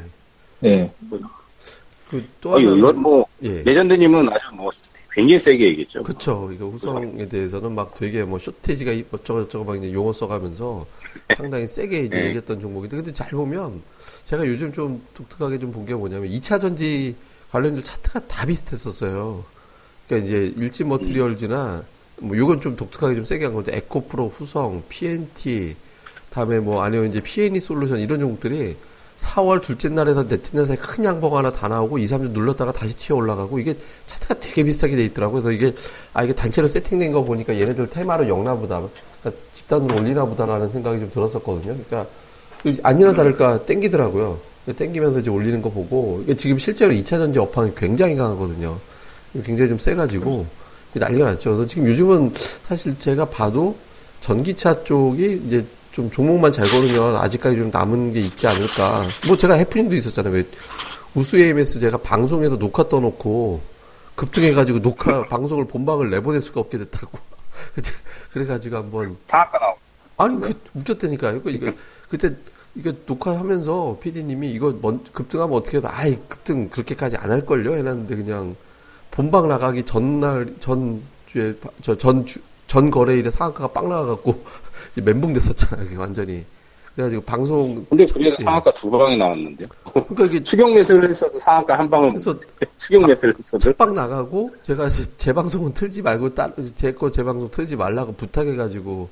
네. 0.60 0.92
그또 2.10 2.54
어, 2.54 2.60
이건 2.60 2.80
하나는 2.80 3.00
뭐 3.02 3.26
예. 3.44 3.62
레전드님은 3.64 4.30
아주 4.30 4.42
뭐 4.56 4.70
굉장히 5.18 5.40
세게 5.40 5.66
얘기했죠. 5.70 6.04
그쵸. 6.04 6.52
이거 6.54 6.68
후성에 6.70 7.28
대해서는 7.28 7.74
막 7.74 7.96
되게 7.96 8.24
뭐 8.24 8.38
쇼테지가 8.38 8.92
이- 8.92 9.04
어쩌고저쩌고 9.12 9.66
막 9.66 9.76
이제 9.76 9.92
용어 9.92 10.14
써가면서 10.14 10.86
상당히 11.36 11.66
세게 11.66 12.02
이제 12.04 12.16
네. 12.20 12.26
얘기했던 12.28 12.60
종목인데 12.60 12.98
근데 12.98 13.12
잘 13.14 13.30
보면 13.32 13.82
제가 14.26 14.46
요즘 14.46 14.72
좀 14.72 15.02
독특하게 15.16 15.58
좀 15.58 15.72
본 15.72 15.88
게 15.88 15.96
뭐냐면 15.96 16.30
2차 16.30 16.62
전지 16.62 17.16
관련주 17.50 17.84
차트가 17.84 18.28
다 18.28 18.46
비슷했었어요. 18.46 19.44
그러니까 20.08 20.28
이제 20.28 20.54
일지 20.56 20.84
머티리얼즈나 20.84 21.84
뭐 22.20 22.38
요건 22.38 22.62
좀 22.62 22.76
독특하게 22.76 23.16
좀 23.16 23.26
세게 23.26 23.46
한 23.46 23.56
건데 23.56 23.76
에코프로, 23.76 24.30
후성, 24.30 24.84
PNT 24.88 25.76
다음에 26.30 26.60
뭐 26.60 26.84
아니면 26.84 27.10
이제 27.10 27.22
PNE 27.22 27.60
솔루션 27.60 28.00
이런 28.00 28.20
종목들이 28.20 28.76
4월 29.18 29.62
둘째 29.62 29.90
날에서 29.90 30.28
넷째 30.28 30.58
날 30.58 30.66
사이 30.66 30.78
큰 30.78 31.04
양보가 31.04 31.40
하나 31.40 31.52
다 31.52 31.68
나오고 31.68 31.98
2, 31.98 32.06
3주 32.06 32.32
눌렀다가 32.32 32.72
다시 32.72 32.96
튀어 32.96 33.16
올라가고 33.16 33.60
이게 33.60 33.76
차트가 34.06 34.40
되게 34.40 34.64
비슷하게 34.64 34.96
돼 34.96 35.06
있더라고요. 35.06 35.42
그래서 35.42 35.56
이게 35.56 35.76
아 36.14 36.24
이게 36.24 36.34
단체로 36.34 36.68
세팅된 36.68 37.12
거 37.12 37.24
보니까 37.24 37.60
얘네들 37.60 37.90
테마로 37.90 38.28
엮나 38.28 38.56
보다. 38.56 38.82
그러니까 39.22 39.42
집단으로 39.54 40.00
올리나 40.00 40.26
보다라는 40.26 40.72
생각이 40.72 41.00
좀 41.00 41.10
들었었거든요. 41.12 41.76
그러니까 41.88 42.06
그 42.62 42.78
아니나 42.84 43.14
다를까 43.14 43.66
땡기더라고요. 43.66 44.40
땡기면서 44.76 45.20
이제 45.20 45.30
올리는 45.30 45.62
거 45.62 45.70
보고 45.70 46.22
이게 46.24 46.36
지금 46.36 46.58
실제로 46.58 46.94
2차 46.94 47.12
전지 47.12 47.40
업황이 47.40 47.72
굉장히 47.76 48.16
강하거든요. 48.16 48.78
굉장히 49.44 49.70
좀 49.70 49.80
세가지고 49.80 50.46
난리가 50.94 51.26
났죠. 51.26 51.52
그래서 51.52 51.66
지금 51.66 51.88
요즘은 51.88 52.34
사실 52.68 52.98
제가 53.00 53.26
봐도 53.26 53.76
전기차 54.22 54.84
쪽이 54.84 55.44
이제 55.46 55.66
좀 55.98 56.12
종목만 56.12 56.52
잘 56.52 56.70
고르면 56.70 57.16
아직까지 57.16 57.56
좀 57.56 57.72
남은 57.74 58.14
게 58.14 58.20
있지 58.20 58.46
않을까. 58.46 59.04
뭐 59.26 59.36
제가 59.36 59.56
해프닝도 59.56 59.96
있었잖아요. 59.96 60.32
왜 60.32 60.46
우수 61.16 61.40
AMS 61.40 61.80
제가 61.80 61.98
방송에서 61.98 62.56
녹화 62.60 62.88
떠놓고 62.88 63.60
급등해가지고 64.14 64.84
녹화 64.84 65.26
방송을 65.26 65.66
본방을 65.66 66.12
내보낼 66.12 66.40
수가 66.44 66.60
없게 66.62 66.78
됐다고. 66.78 67.18
그래가지고 68.32 68.76
한번. 68.78 69.18
아니 70.18 70.40
그 70.40 70.54
웃겼다니까요. 70.76 71.38
이거 71.38 71.50
이거 71.50 71.72
그때 72.10 72.30
이거 72.76 72.94
녹화하면서 73.08 73.98
PD님이 74.00 74.52
이거 74.52 74.78
먼, 74.80 75.04
급등하면 75.12 75.58
어떻게 75.58 75.78
해도 75.78 75.88
아이 75.90 76.16
급등 76.28 76.70
그렇게까지 76.70 77.18
안 77.18 77.32
할 77.32 77.44
걸요 77.44 77.74
해놨는데 77.76 78.16
그냥 78.18 78.56
본방 79.10 79.48
나가기 79.48 79.82
전날 79.82 80.54
전 80.60 81.02
주에 81.26 81.56
저전전 81.82 82.44
전 82.68 82.92
거래일에 82.92 83.30
상한가가 83.30 83.70
빵 83.70 83.90
나와갖고 83.90 84.44
이제 84.92 85.02
멘붕 85.02 85.34
됐었잖아요. 85.34 86.00
완전히. 86.00 86.46
그래가지고 86.96 87.22
방송 87.24 87.86
근데 87.90 88.06
그래도 88.06 88.36
예. 88.40 88.44
상한가 88.44 88.74
두 88.74 88.90
방이 88.90 89.18
나왔는데요. 89.18 89.68
그러니까 89.84 90.26
이게 90.26 90.42
추경 90.42 90.74
매수를 90.74 91.10
했어도 91.10 91.38
상한가 91.38 91.78
한 91.78 91.90
방은 91.90 92.10
그래서 92.10 92.36
추경 92.78 93.06
매수를 93.06 93.36
했어도 93.38 93.60
첫방 93.60 93.94
나가고 93.94 94.52
제가 94.64 94.90
제, 94.90 95.06
제 95.16 95.32
방송은 95.32 95.74
틀지 95.74 96.02
말고 96.02 96.32
제거 96.74 97.12
제 97.12 97.24
방송 97.24 97.52
틀지 97.52 97.76
말라고 97.76 98.14
부탁해가지고 98.14 99.10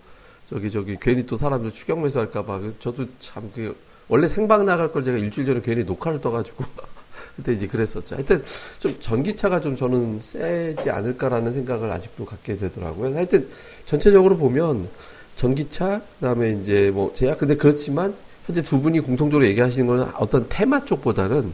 저기 0.50 0.72
저기 0.72 0.98
괜히 1.00 1.28
또 1.28 1.38
사람들 1.38 1.72
추경 1.72 2.02
매수할까봐 2.02 2.62
저도 2.80 3.06
참 3.20 3.52
그 3.54 3.76
원래 4.08 4.28
생방 4.28 4.65
나갈 4.65 4.91
걸 4.91 5.04
제가 5.04 5.18
일주일 5.18 5.48
전에 5.48 5.62
괜히 5.62 5.84
녹화를 5.84 6.22
떠가지고 6.22 6.63
그때 7.36 7.54
이제 7.54 7.67
그랬었죠. 7.67 8.15
하여튼 8.15 8.43
좀 8.80 8.95
전기차가 9.00 9.60
좀 9.60 9.76
저는 9.76 10.17
세지 10.19 10.89
않을까라는 10.89 11.54
생각을 11.54 11.91
아직도 11.91 12.26
갖게 12.26 12.58
되더라고요. 12.58 13.15
하여튼 13.15 13.50
전체적으로 13.86 14.38
보면 14.38 14.88
전기차 15.36 16.02
그다음에 16.19 16.58
이제 16.62 16.91
뭐 16.91 17.12
제약 17.13 17.39
근데 17.39 17.56
그렇지만 17.56 18.15
현재 18.45 18.62
두 18.62 18.82
분이 18.82 19.02
공통적으로 19.02 19.45
얘기하시는 19.48 19.86
거는 19.88 20.06
어떤 20.17 20.45
테마 20.48 20.86
쪽보다는 20.86 21.52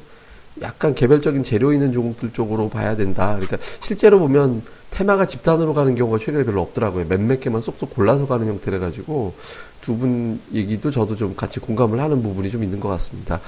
약간 0.62 0.94
개별적인 0.94 1.44
재료 1.44 1.72
있는 1.72 1.94
종목들 1.94 2.34
쪽으로 2.34 2.70
봐야 2.70 2.96
된다. 2.96 3.36
그러니까 3.36 3.58
실제로 3.80 4.20
보면 4.20 4.62
테마가 4.89 5.26
집단으로 5.26 5.74
가는 5.74 5.96
경우가 5.96 6.20
최근에 6.20 6.44
별로 6.44 6.62
없더라고요. 6.62 7.08
몇몇 7.08 7.39
개만 7.39 7.62
쏙쏙 7.62 7.91
골라서 7.91 8.28
가는 8.28 8.46
형태래 8.46 8.78
가지고 8.78 9.34
두 9.80 9.96
분 9.96 10.39
얘기도 10.54 10.91
저도 10.91 11.15
좀 11.15 11.36
같이 11.36 11.60
공감을 11.60 12.00
하는 12.00 12.22
부분이 12.22 12.50
좀 12.50 12.63
있는 12.63 12.80
것 12.80 12.89
같습니다. 12.89 13.39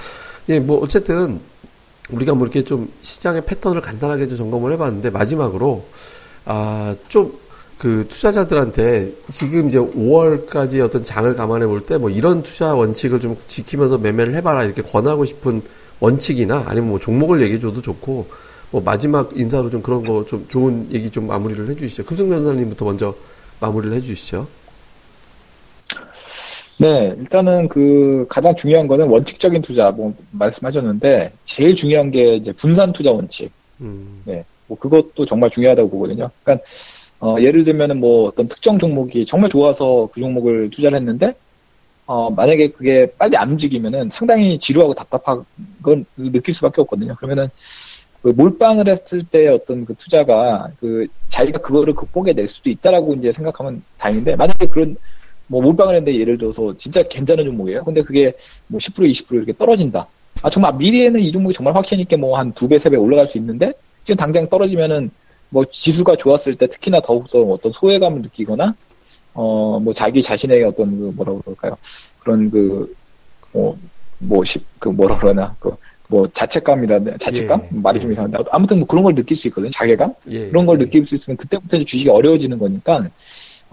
예, 0.48 0.58
뭐 0.58 0.78
어쨌든 0.78 1.40
우리가 2.10 2.34
뭐 2.34 2.46
이렇게 2.46 2.62
좀 2.64 2.90
시장의 3.00 3.46
패턴을 3.46 3.80
간단하게 3.80 4.28
좀 4.28 4.38
점검을 4.38 4.72
해봤는데 4.72 5.10
마지막으로 5.10 5.84
아 6.44 6.94
좀 7.08 7.44
그 7.78 8.06
투자자들한테 8.08 9.12
지금 9.30 9.66
이제 9.68 9.78
5월까지 9.78 10.80
어떤 10.80 11.02
장을 11.04 11.34
감안해 11.34 11.66
볼 11.66 11.80
때 11.84 11.98
뭐 11.98 12.08
이런 12.08 12.42
투자 12.42 12.74
원칙을 12.74 13.20
좀 13.20 13.36
지키면서 13.48 13.98
매매를 13.98 14.34
해봐라 14.36 14.62
이렇게 14.64 14.80
권하고 14.80 15.24
싶은 15.24 15.60
원칙이나 16.00 16.64
아니면 16.66 16.90
뭐 16.90 16.98
종목을 17.00 17.42
얘기해줘도 17.42 17.82
좋고 17.82 18.26
뭐 18.70 18.80
마지막 18.82 19.32
인사로 19.36 19.70
좀 19.70 19.82
그런 19.82 20.04
거 20.04 20.24
좀 20.24 20.46
좋은 20.48 20.88
얘기 20.92 21.10
좀 21.10 21.26
마무리를 21.26 21.68
해주시죠. 21.68 22.04
금승 22.04 22.28
변호사님부터 22.30 22.84
먼저 22.84 23.14
마무리를 23.60 23.94
해주시죠. 23.96 24.46
네, 26.84 27.14
일단은 27.18 27.66
그 27.68 28.26
가장 28.28 28.54
중요한 28.54 28.86
거는 28.86 29.08
원칙적인 29.08 29.62
투자 29.62 29.90
뭐 29.90 30.14
말씀하셨는데 30.32 31.32
제일 31.44 31.74
중요한 31.74 32.10
게 32.10 32.34
이제 32.34 32.52
분산 32.52 32.92
투자 32.92 33.10
원칙. 33.10 33.50
음, 33.80 34.20
네, 34.26 34.44
뭐 34.66 34.78
그것도 34.78 35.24
정말 35.24 35.48
중요하다고 35.48 35.88
보거든요. 35.88 36.30
그러니까 36.42 36.62
어, 37.20 37.36
예를 37.40 37.64
들면은 37.64 38.00
뭐 38.00 38.28
어떤 38.28 38.48
특정 38.48 38.78
종목이 38.78 39.24
정말 39.24 39.48
좋아서 39.48 40.10
그 40.12 40.20
종목을 40.20 40.68
투자를 40.68 40.98
했는데 40.98 41.34
어, 42.04 42.28
만약에 42.28 42.68
그게 42.72 43.10
빨리 43.16 43.34
안 43.38 43.52
움직이면은 43.52 44.10
상당히 44.10 44.58
지루하고 44.58 44.92
답답한 44.92 45.42
건 45.82 46.04
느낄 46.18 46.52
수밖에 46.52 46.82
없거든요. 46.82 47.14
그러면은 47.14 47.48
그 48.20 48.28
몰빵을 48.28 48.88
했을 48.88 49.24
때 49.24 49.48
어떤 49.48 49.86
그 49.86 49.94
투자가 49.94 50.68
그 50.80 51.06
자기가 51.28 51.60
그거를 51.60 51.94
극복해 51.94 52.34
낼 52.34 52.46
수도 52.46 52.68
있다라고 52.68 53.14
이제 53.14 53.32
생각하면 53.32 53.82
다행인데 53.96 54.36
만약에 54.36 54.66
그런 54.66 54.96
뭐 55.46 55.60
몰빵을 55.62 55.94
했는데 55.96 56.18
예를 56.18 56.38
들어서 56.38 56.74
진짜 56.78 57.02
괜찮은 57.02 57.44
종목이에요. 57.44 57.84
근데 57.84 58.02
그게 58.02 58.32
뭐 58.66 58.78
10% 58.80 59.08
20% 59.10 59.34
이렇게 59.36 59.52
떨어진다. 59.56 60.06
아 60.42 60.50
정말 60.50 60.74
미래에는 60.74 61.20
이 61.20 61.30
종목이 61.32 61.54
정말 61.54 61.74
확신 61.76 62.00
있게 62.00 62.16
뭐 62.16 62.36
한 62.38 62.52
두 62.54 62.68
배 62.68 62.76
세 62.76 62.90
배 62.90 62.96
올라갈 62.96 63.26
수 63.26 63.38
있는데 63.38 63.72
지금 64.04 64.16
당장 64.16 64.48
떨어지면은 64.48 65.10
뭐 65.50 65.64
지수가 65.64 66.16
좋았을 66.16 66.56
때 66.56 66.66
특히나 66.66 67.00
더욱더 67.00 67.42
어떤 67.42 67.72
소외감을 67.72 68.22
느끼거나 68.22 68.74
어 69.34 69.78
뭐 69.80 69.92
자기 69.92 70.22
자신에게 70.22 70.64
어떤 70.64 70.98
그 70.98 71.12
뭐라 71.16 71.34
그럴까요 71.42 71.76
그런 72.20 72.50
그뭐뭐그 72.50 74.88
뭐라 74.88 75.18
그러나 75.18 75.54
그 75.60 75.72
뭐 76.06 76.28
자책감이라든 76.34 77.18
자책감 77.18 77.62
예, 77.62 77.68
말이 77.78 77.98
좀 77.98 78.10
예. 78.10 78.12
이상한데 78.12 78.38
아무튼 78.50 78.78
뭐 78.78 78.86
그런 78.86 79.04
걸 79.04 79.14
느낄 79.14 79.38
수 79.38 79.48
있거든요 79.48 79.70
자괴감 79.70 80.12
예, 80.28 80.48
그런 80.48 80.66
걸 80.66 80.78
예. 80.78 80.84
느낄 80.84 81.06
수 81.06 81.14
있으면 81.14 81.38
그때부터 81.38 81.78
이제 81.78 81.86
주식이 81.86 82.10
어려워지는 82.10 82.58
거니까 82.58 83.08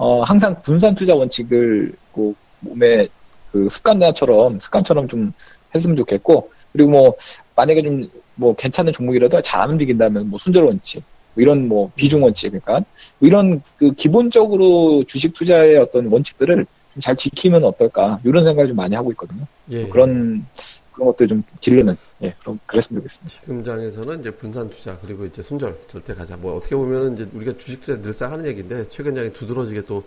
어 0.01 0.23
항상 0.23 0.59
분산 0.63 0.95
투자 0.95 1.13
원칙을 1.15 1.93
그 2.13 2.33
몸에 2.61 3.07
그 3.51 3.69
습관처럼 3.69 4.59
습관처럼 4.59 5.07
좀 5.07 5.31
했으면 5.75 5.95
좋겠고 5.95 6.51
그리고 6.73 6.89
뭐 6.89 7.13
만약에 7.55 7.83
좀 7.83 8.09
뭐 8.35 8.55
괜찮은 8.55 8.91
종목이라도 8.93 9.41
잘 9.41 9.61
안 9.61 9.71
움직인다면 9.71 10.29
뭐 10.29 10.39
손절 10.39 10.63
원칙 10.63 11.03
뭐 11.35 11.41
이런 11.43 11.67
뭐 11.67 11.91
비중 11.95 12.23
원칙 12.23 12.49
그러니까 12.49 12.83
뭐 13.19 13.27
이런 13.27 13.61
그 13.77 13.91
기본적으로 13.93 15.03
주식 15.05 15.33
투자의 15.33 15.77
어떤 15.77 16.11
원칙들을 16.11 16.55
좀 16.55 17.01
잘 17.01 17.15
지키면 17.15 17.63
어떨까 17.63 18.19
이런 18.25 18.43
생각을 18.43 18.67
좀 18.67 18.75
많이 18.75 18.95
하고 18.95 19.11
있거든요. 19.11 19.45
예. 19.69 19.87
그런 19.87 20.45
그런 20.93 21.07
것들 21.07 21.27
좀 21.27 21.43
기르는 21.61 21.95
예 22.23 22.35
그럼 22.39 22.59
그랬으면 22.65 23.01
좋겠습니다. 23.01 23.27
지금 23.27 23.63
장에서는 23.63 24.19
이제 24.19 24.31
분산 24.31 24.69
투자 24.69 24.97
그리고 24.99 25.25
이제 25.25 25.41
손절 25.41 25.77
절대 25.87 26.13
가자. 26.13 26.37
뭐 26.37 26.55
어떻게 26.55 26.75
보면은 26.75 27.13
이제 27.13 27.27
우리가 27.33 27.57
주식 27.57 27.81
투자 27.81 28.01
늘상 28.01 28.31
하는 28.31 28.45
얘기인데 28.45 28.85
최근 28.85 29.13
장에 29.13 29.31
두드러지게 29.31 29.81
또 29.83 30.03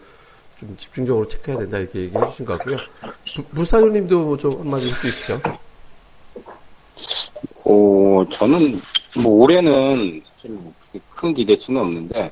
좀 0.58 0.76
집중적으로 0.76 1.26
체크해야 1.26 1.58
된다 1.60 1.78
이렇게 1.78 2.00
얘기해 2.00 2.26
주신 2.26 2.46
것 2.46 2.58
같고요. 2.58 2.76
불사조님도 3.54 4.24
뭐좀 4.24 4.60
한마디 4.60 4.84
할수 4.84 5.08
있으시죠? 5.08 5.38
어, 7.66 8.24
저는 8.30 8.80
뭐 9.22 9.32
올해는 9.42 10.22
뭐큰 10.44 11.34
기대치는 11.34 11.80
없는데 11.80 12.30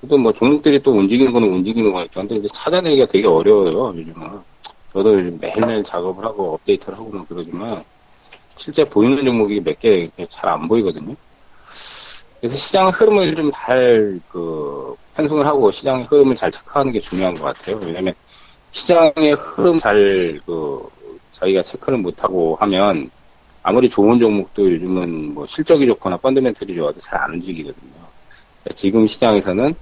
그래도 0.00 0.16
뭐 0.16 0.32
종목들이 0.32 0.80
또 0.82 0.92
움직이는 0.92 1.32
거는 1.32 1.48
움직이는 1.48 1.92
거니까 1.92 2.20
근데 2.20 2.36
이제 2.36 2.48
찾아내기가 2.54 3.06
되게 3.06 3.26
어려워요 3.26 3.92
요즘은 3.96 4.40
저도 4.98 5.36
매일매일 5.40 5.82
작업을 5.84 6.24
하고 6.24 6.54
업데이트를 6.54 6.98
하고 6.98 7.10
막 7.12 7.26
그러지만 7.28 7.84
실제 8.56 8.84
보이는 8.84 9.24
종목이 9.24 9.60
몇 9.60 9.78
개 9.78 10.10
잘 10.30 10.50
안 10.50 10.68
보이거든요 10.68 11.14
그래서 12.40 12.56
시장 12.56 12.88
흐름을 12.90 13.34
좀 13.36 13.50
잘 13.52 14.20
그 14.28 14.94
편성을 15.14 15.44
하고 15.46 15.70
시장의 15.70 16.04
흐름을 16.06 16.36
잘 16.36 16.50
체크하는 16.50 16.92
게 16.92 17.00
중요한 17.00 17.34
것 17.34 17.44
같아요 17.44 17.78
왜냐면 17.84 18.14
시장의 18.70 19.32
흐름 19.34 19.78
잘 19.80 20.40
그 20.46 20.88
자기가 21.32 21.62
체크를 21.62 21.98
못하고 21.98 22.56
하면 22.56 23.10
아무리 23.62 23.88
좋은 23.88 24.18
종목도 24.18 24.72
요즘은 24.72 25.34
뭐 25.34 25.46
실적이 25.46 25.86
좋거나 25.88 26.16
펀더멘털이 26.18 26.74
좋아도 26.74 26.98
잘 27.00 27.20
안 27.20 27.34
움직이거든요. 27.34 27.92
그러니까 28.62 28.76
지금 28.76 29.06
시장에서는 29.06 29.74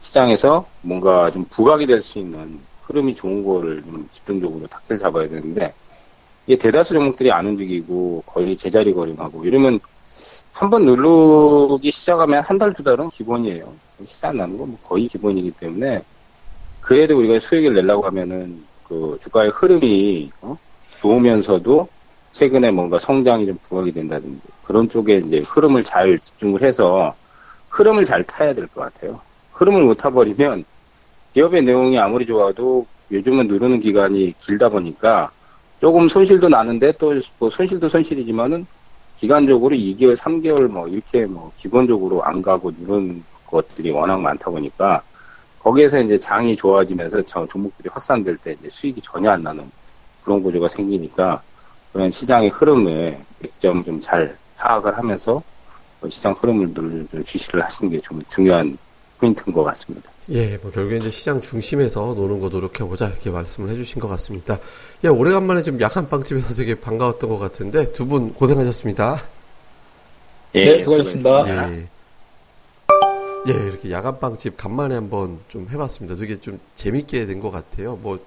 시장에서 0.00 0.70
뭔가 0.82 1.30
좀 1.30 1.44
부각이 1.50 1.86
될 1.86 2.00
수 2.02 2.18
있는 2.18 2.67
흐름이 2.88 3.14
좋은 3.14 3.44
거를 3.44 3.82
좀 3.84 4.08
집중적으로 4.10 4.66
탁들 4.68 4.98
잡아야 4.98 5.28
되는데 5.28 5.74
이게 6.46 6.58
대다수 6.58 6.94
종목들이 6.94 7.32
안 7.32 7.46
움직이고 7.46 8.24
거의 8.26 8.56
제자리 8.56 8.92
걸음하고 8.94 9.44
이러면 9.46 9.80
한 10.52 10.70
번 10.70 10.84
누르기 10.86 11.90
시작하면 11.92 12.42
한 12.44 12.58
달 12.58 12.74
두 12.74 12.82
달은 12.82 13.08
기본이에요. 13.10 13.80
시작 14.06 14.34
나는 14.36 14.56
건뭐 14.58 14.78
거의 14.82 15.08
기본이기 15.08 15.52
때문에 15.52 16.02
그래도 16.80 17.18
우리가 17.18 17.38
수익을 17.40 17.74
내려고 17.74 18.06
하면은 18.06 18.68
그 18.84 19.18
주가의 19.20 19.50
흐름이 19.50 20.34
어? 20.42 20.56
좋으면서도 21.00 21.90
최근에 22.32 22.70
뭔가 22.72 22.98
성장이 22.98 23.46
좀 23.46 23.58
부각이 23.62 23.92
된다든지 23.92 24.42
그런 24.62 24.88
쪽에 24.88 25.18
이제 25.18 25.40
흐름을 25.46 25.84
잘 25.84 26.18
집중을 26.18 26.62
해서 26.62 27.16
흐름을 27.70 28.04
잘 28.04 28.24
타야 28.24 28.54
될 28.54 28.68
것 28.68 28.80
같아요. 28.82 29.22
흐름을 29.52 29.84
못 29.84 29.94
타버리면 29.96 30.64
기업의 31.38 31.62
내용이 31.62 31.96
아무리 32.00 32.26
좋아도 32.26 32.84
요즘은 33.12 33.46
누르는 33.46 33.78
기간이 33.78 34.34
길다 34.38 34.68
보니까 34.68 35.30
조금 35.80 36.08
손실도 36.08 36.48
나는데 36.48 36.92
또 36.98 37.12
뭐 37.38 37.48
손실도 37.48 37.88
손실이지만은 37.88 38.66
기간적으로 39.14 39.76
2개월, 39.76 40.16
3개월 40.16 40.66
뭐 40.66 40.88
이렇게 40.88 41.26
뭐 41.26 41.52
기본적으로 41.56 42.24
안 42.24 42.42
가고 42.42 42.72
누르는 42.72 43.22
것들이 43.46 43.90
워낙 43.92 44.20
많다 44.20 44.50
보니까 44.50 45.02
거기에서 45.60 46.00
이제 46.00 46.18
장이 46.18 46.56
좋아지면서 46.56 47.22
저 47.22 47.46
종목들이 47.46 47.88
확산될 47.92 48.38
때 48.38 48.56
이제 48.58 48.68
수익이 48.68 49.00
전혀 49.00 49.30
안 49.30 49.42
나는 49.44 49.70
그런 50.24 50.42
구조가 50.42 50.66
생기니까 50.66 51.40
그런 51.92 52.10
시장의 52.10 52.48
흐름에 52.50 53.24
맥점 53.38 53.84
좀 53.84 54.00
잘 54.00 54.36
파악을 54.56 54.98
하면서 54.98 55.40
그 56.00 56.08
시장 56.10 56.32
흐름을 56.32 56.74
늘 56.74 57.22
주시를 57.22 57.64
하시는 57.64 57.92
게 57.92 57.98
좀 58.00 58.20
중요한 58.28 58.76
포인트인 59.18 59.52
것 59.54 59.64
같습니다. 59.64 60.10
예, 60.30 60.56
뭐 60.58 60.70
결국에 60.70 60.98
이제 60.98 61.10
시장 61.10 61.40
중심에서 61.40 62.14
노는 62.14 62.40
거 62.40 62.48
노력해보자 62.48 63.08
이렇게 63.08 63.30
말씀을 63.30 63.68
해주신 63.70 64.00
것 64.00 64.08
같습니다. 64.08 64.58
예, 65.04 65.08
오래간만에 65.08 65.62
좀 65.62 65.80
약한 65.80 66.08
빵집에서 66.08 66.54
되게 66.54 66.74
반가웠던 66.76 67.28
것 67.28 67.38
같은데 67.38 67.92
두 67.92 68.06
분 68.06 68.32
고생하셨습니다. 68.32 69.20
네, 70.52 70.82
수고하셨습니다. 70.82 71.48
예. 71.72 71.88
예, 73.48 73.52
이렇게 73.52 73.90
야간 73.90 74.18
빵집 74.18 74.56
간만에 74.56 74.94
한번 74.94 75.38
좀 75.48 75.68
해봤습니다. 75.70 76.16
되게 76.16 76.40
좀 76.40 76.58
재밌게 76.74 77.26
된 77.26 77.40
것 77.40 77.50
같아요. 77.50 77.96
뭐, 77.96 78.18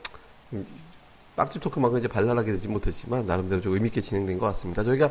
음, 1.32 1.36
빵집 1.36 1.62
토크만큼 1.62 2.00
이제 2.00 2.08
발랄하게 2.08 2.52
되지 2.52 2.68
못했지만, 2.68 3.26
나름대로 3.26 3.62
좀 3.62 3.74
의미있게 3.74 4.02
진행된 4.02 4.38
것 4.40 4.46
같습니다. 4.48 4.84
저희가 4.84 5.10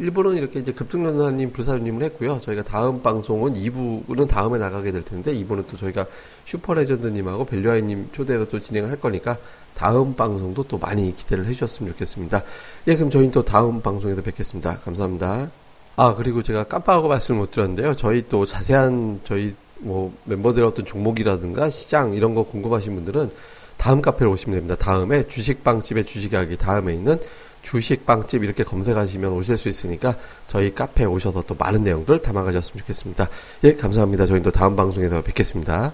1부는 0.00 0.36
이렇게 0.36 0.58
이제 0.60 0.72
급등연사님, 0.72 1.52
불사님을 1.52 2.02
했고요. 2.04 2.40
저희가 2.40 2.62
다음 2.62 3.02
방송은 3.02 3.54
2부는 3.54 4.28
다음에 4.28 4.58
나가게 4.58 4.92
될 4.92 5.02
텐데, 5.02 5.32
2부는 5.34 5.66
또 5.68 5.76
저희가 5.76 6.06
슈퍼레전드님하고 6.44 7.44
벨류아이님 7.44 8.10
초대해서 8.12 8.46
또 8.46 8.60
진행을 8.60 8.90
할 8.90 9.00
거니까, 9.00 9.38
다음 9.74 10.14
방송도 10.14 10.64
또 10.64 10.78
많이 10.78 11.14
기대를 11.14 11.46
해주셨으면 11.46 11.92
좋겠습니다. 11.92 12.42
예, 12.88 12.96
그럼 12.96 13.10
저희는 13.10 13.30
또 13.30 13.44
다음 13.44 13.80
방송에서 13.80 14.22
뵙겠습니다. 14.22 14.78
감사합니다. 14.78 15.50
아, 15.96 16.14
그리고 16.14 16.42
제가 16.42 16.64
깜빡하고 16.64 17.08
말씀을 17.08 17.40
못 17.40 17.50
드렸는데요. 17.50 17.94
저희 17.94 18.28
또 18.28 18.46
자세한 18.46 19.20
저희 19.24 19.54
뭐 19.80 20.12
멤버들의 20.24 20.66
어떤 20.66 20.84
종목이라든가 20.84 21.70
시장 21.70 22.14
이런 22.14 22.34
거 22.34 22.42
궁금하신 22.44 22.94
분들은 22.94 23.30
다음 23.78 24.02
카페로 24.02 24.30
오시면 24.32 24.58
됩니다. 24.58 24.76
다음에 24.76 25.26
주식빵집의 25.26 26.04
주식이야기 26.04 26.58
다음에 26.58 26.92
있는 26.92 27.18
주식빵집 27.62 28.44
이렇게 28.44 28.64
검색하시면 28.64 29.32
오실 29.32 29.56
수 29.56 29.68
있으니까 29.68 30.14
저희 30.46 30.74
카페에 30.74 31.06
오셔서 31.06 31.44
또 31.46 31.54
많은 31.54 31.84
내용들 31.84 32.20
담아가셨으면 32.20 32.80
좋겠습니다. 32.80 33.28
예, 33.64 33.74
감사합니다. 33.74 34.26
저희는 34.26 34.42
또 34.42 34.50
다음 34.50 34.76
방송에서 34.76 35.22
뵙겠습니다. 35.22 35.92